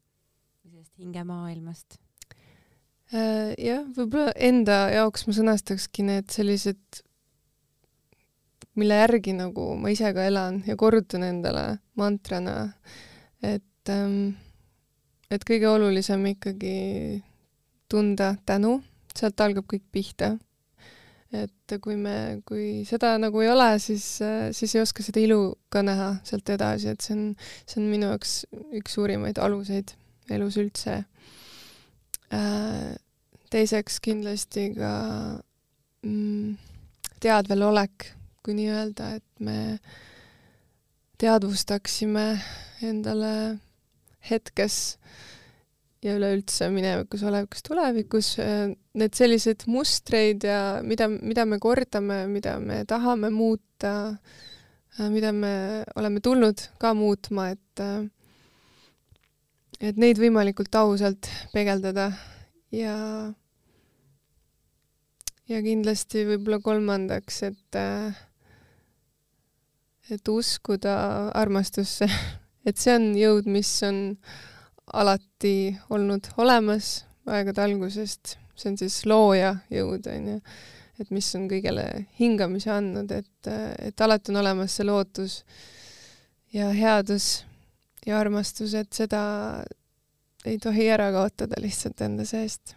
sellest 0.64 0.94
hingemaailmast? 0.96 1.98
Äh, 3.12 3.52
jah, 3.60 3.82
võib-olla 3.96 4.32
enda 4.40 4.78
jaoks 4.94 5.26
ma 5.28 5.34
sõnastakski 5.36 6.06
need 6.08 6.32
sellised 6.32 7.02
mille 8.80 8.96
järgi 9.02 9.34
nagu 9.36 9.74
ma 9.78 9.92
ise 9.92 10.08
ka 10.16 10.24
elan 10.24 10.62
ja 10.66 10.76
korrutan 10.80 11.26
endale 11.26 11.66
mantrana, 12.00 12.72
et 13.44 13.92
ähm, 13.92 14.32
et 15.30 15.44
kõige 15.44 15.68
olulisem 15.68 16.24
ikkagi 16.32 17.20
tunda 17.90 18.34
tänu, 18.46 18.78
sealt 19.14 19.40
algab 19.44 19.68
kõik 19.70 19.84
pihta. 19.92 20.36
et 21.34 21.72
kui 21.82 21.96
me, 21.98 22.40
kui 22.46 22.84
seda 22.86 23.16
nagu 23.18 23.40
ei 23.42 23.48
ole, 23.50 23.72
siis, 23.82 24.04
siis 24.54 24.74
ei 24.76 24.82
oska 24.84 25.02
seda 25.02 25.18
ilu 25.18 25.56
ka 25.68 25.82
näha 25.82 26.12
sealt 26.24 26.48
edasi, 26.54 26.92
et 26.94 27.02
see 27.02 27.16
on, 27.16 27.24
see 27.66 27.80
on 27.82 27.88
minu 27.90 28.12
jaoks 28.12 28.34
üks 28.78 28.94
suurimaid 28.94 29.40
aluseid 29.42 29.96
elus 30.30 30.56
üldse 30.60 31.04
äh,. 32.32 32.94
teiseks 33.50 34.00
kindlasti 34.02 34.70
ka 34.74 34.92
mm, 36.02 36.56
teadvel 37.22 37.62
olek 37.68 38.10
kui 38.44 38.56
nii-öelda, 38.58 39.14
et 39.16 39.40
me 39.40 39.78
teadvustaksime 41.20 42.26
endale 42.84 43.34
hetkes 44.28 44.98
ja 46.04 46.16
üleüldse 46.18 46.68
minevikus, 46.72 47.22
olevikus, 47.24 47.62
tulevikus 47.64 48.30
need 49.00 49.16
sellised 49.16 49.64
mustreid 49.72 50.44
ja 50.44 50.58
mida, 50.84 51.08
mida 51.08 51.46
me 51.48 51.58
kordame, 51.62 52.24
mida 52.28 52.58
me 52.60 52.82
tahame 52.88 53.30
muuta, 53.32 53.94
mida 55.08 55.32
me 55.32 55.54
oleme 55.96 56.20
tulnud 56.20 56.66
ka 56.80 56.92
muutma, 56.98 57.48
et 57.54 57.84
et 59.80 59.96
neid 60.00 60.20
võimalikult 60.20 60.74
ausalt 60.78 61.30
peegeldada. 61.52 62.10
Ja 62.74 62.94
ja 65.48 65.60
kindlasti 65.62 66.24
võib-olla 66.28 66.60
kolmandaks, 66.64 67.42
et 67.50 67.78
äh, 67.78 68.22
et 70.12 70.28
uskuda 70.28 70.94
armastusse, 71.36 72.08
et 72.68 72.80
see 72.80 72.94
on 72.96 73.10
jõud, 73.18 73.48
mis 73.50 73.70
on 73.86 74.00
alati 74.92 75.74
olnud 75.92 76.28
olemas 76.36 77.04
aegade 77.24 77.62
algusest, 77.64 78.36
see 78.54 78.72
on 78.72 78.80
siis 78.80 78.98
looja 79.08 79.54
jõud, 79.72 80.06
onju, 80.12 80.40
et 81.00 81.10
mis 81.14 81.30
on 81.38 81.48
kõigele 81.50 81.86
hingamise 82.18 82.70
andnud, 82.74 83.14
et, 83.16 83.52
et 83.80 84.04
alati 84.04 84.32
on 84.32 84.42
olemas 84.42 84.76
see 84.76 84.86
lootus 84.86 85.40
ja 86.54 86.68
headus 86.76 87.44
ja 88.06 88.18
armastus, 88.20 88.74
et 88.74 88.92
seda 88.92 89.64
ei 90.44 90.58
tohi 90.58 90.88
ära 90.92 91.10
kaotada 91.12 91.60
lihtsalt 91.60 92.00
enda 92.04 92.24
seest. 92.28 92.76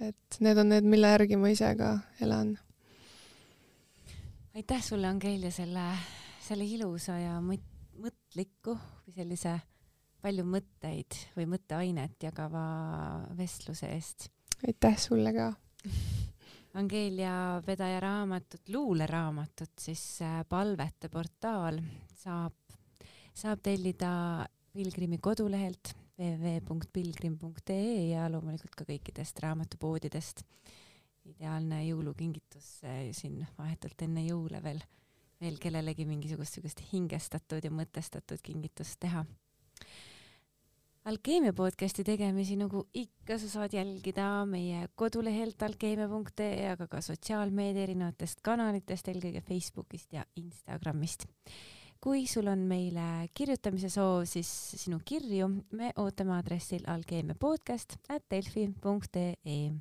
et 0.00 0.38
need 0.40 0.58
on 0.58 0.68
need, 0.68 0.84
mille 0.84 1.08
järgi 1.08 1.36
ma 1.40 1.48
ise 1.48 1.72
ka 1.78 1.98
elan. 2.20 2.56
aitäh 4.54 4.82
sulle, 4.84 5.08
Angelia, 5.08 5.50
selle 5.50 5.90
selle 6.46 6.66
ilusa 6.68 7.16
ja 7.18 7.38
mõt-, 7.42 7.72
mõtliku 7.98 8.76
või 8.76 9.16
sellise 9.16 9.56
palju 10.22 10.44
mõtteid 10.48 11.18
või 11.36 11.48
mõtteainet 11.54 12.26
jagava 12.28 12.66
vestluse 13.38 13.90
eest. 13.94 14.28
aitäh 14.66 14.98
sulle 15.00 15.32
ka 15.34 15.50
Angeelia 16.78 17.62
Vedaja 17.66 18.00
raamatut, 18.04 18.68
luuleraamatut 18.68 19.72
siis 19.80 20.02
äh, 20.22 20.42
Palvete 20.48 21.08
portaal 21.08 21.80
saab, 22.20 22.54
saab 23.36 23.60
tellida 23.64 24.10
Pilgrimi 24.72 25.18
kodulehelt 25.22 25.92
www.pilgrim.ee 26.16 28.10
ja 28.10 28.26
loomulikult 28.32 28.74
ka 28.76 28.84
kõikidest 28.88 29.40
raamatupoodidest. 29.44 30.42
ideaalne 31.26 31.80
jõulukingitus 31.82 32.66
siin 33.18 33.40
vahetult 33.58 34.02
enne 34.06 34.22
jõule 34.28 34.62
veel, 34.62 34.80
veel 35.40 35.58
kellelegi 35.58 36.06
mingisugust 36.06 36.56
niisugust 36.56 36.84
hingestatud 36.92 37.64
ja 37.64 37.70
mõtestatud 37.70 38.40
kingitust 38.42 39.00
teha 39.00 39.24
Alkeemia 41.06 41.52
podcasti 41.52 42.02
tegemisi, 42.02 42.56
nagu 42.58 42.80
ikka, 42.98 43.36
sa 43.38 43.46
saad 43.46 43.74
jälgida 43.76 44.24
meie 44.50 44.88
kodulehelt 44.98 45.60
alkeemia.ee, 45.62 46.64
aga 46.72 46.88
ka 46.90 46.98
sotsiaalmeedia 46.98 47.84
erinevatest 47.86 48.42
kanalitest, 48.42 49.12
eelkõige 49.12 49.44
Facebookist 49.46 50.16
ja 50.16 50.24
Instagramist. 50.42 51.28
Kui 52.00 52.26
sul 52.26 52.46
on 52.50 52.62
meile 52.68 53.28
kirjutamise 53.34 53.90
soov, 53.92 54.24
siis 54.28 54.50
sinu 54.82 55.00
kirju 55.04 55.48
me 55.78 55.90
ootame 56.02 56.36
aadressil 56.36 56.86
alkeemiapodcast 56.92 57.96
at 58.08 58.24
delfi.ee. 58.30 59.72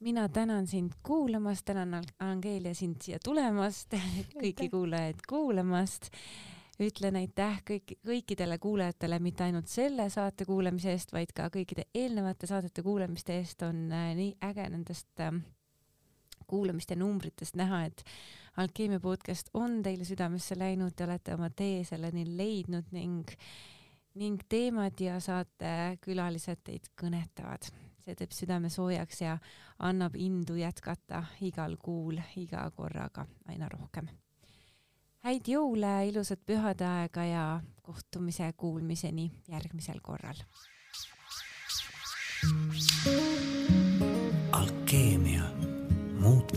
mina 0.00 0.28
tänan 0.28 0.66
sind 0.66 0.92
kuulamast, 1.02 1.64
tänan 1.64 2.02
Angeelia 2.18 2.74
sind 2.74 3.02
siia 3.02 3.18
tulemast, 3.24 3.94
kõiki 4.42 4.70
kuulajaid 4.70 5.26
kuulamast. 5.28 6.10
Ütlen 6.78 7.16
aitäh 7.18 7.56
kõik, 7.66 7.96
kõikidele 8.06 8.58
kuulajatele, 8.62 9.18
mitte 9.18 9.42
ainult 9.48 9.66
selle 9.66 10.04
saate 10.14 10.44
kuulamise 10.46 10.92
eest, 10.94 11.10
vaid 11.12 11.32
ka 11.34 11.48
kõikide 11.50 11.88
eelnevate 11.94 12.46
saadete 12.46 12.84
kuulamiste 12.86 13.34
eest, 13.40 13.64
on 13.66 13.88
äh, 13.90 14.12
nii 14.14 14.36
äge 14.46 14.68
nendest 14.70 15.24
äh, 15.24 15.40
kuulamiste 16.48 16.96
numbritest 16.96 17.56
näha, 17.60 17.84
et 17.88 18.04
Alkeemia 18.58 18.98
podcast 19.00 19.52
on 19.54 19.82
teile 19.82 20.04
südamesse 20.04 20.56
läinud, 20.58 20.96
te 20.96 21.06
olete 21.06 21.36
oma 21.36 21.50
tee 21.54 21.84
selleni 21.86 22.24
leidnud 22.36 22.90
ning, 22.90 23.28
ning 24.18 24.42
teemad 24.50 24.98
ja 25.00 25.20
saatekülalised 25.22 26.64
teid 26.66 26.90
kõnetavad. 26.98 27.70
see 28.08 28.16
teeb 28.16 28.32
südame 28.32 28.70
soojaks 28.72 29.20
ja 29.20 29.34
annab 29.84 30.16
indu 30.16 30.56
jätkata 30.56 31.26
igal 31.44 31.76
kuul, 31.76 32.16
iga 32.40 32.64
korraga 32.74 33.26
aina 33.52 33.68
rohkem 33.68 34.08
häid 35.28 35.48
jõule, 35.50 35.92
ilusat 36.08 36.40
pühade 36.46 36.86
aega 36.86 37.24
ja 37.28 37.44
kohtumise 37.82 38.52
kuulmiseni 38.56 39.30
järgmisel 39.48 40.00
korral. 40.02 40.40
alkeemia, 42.48 43.27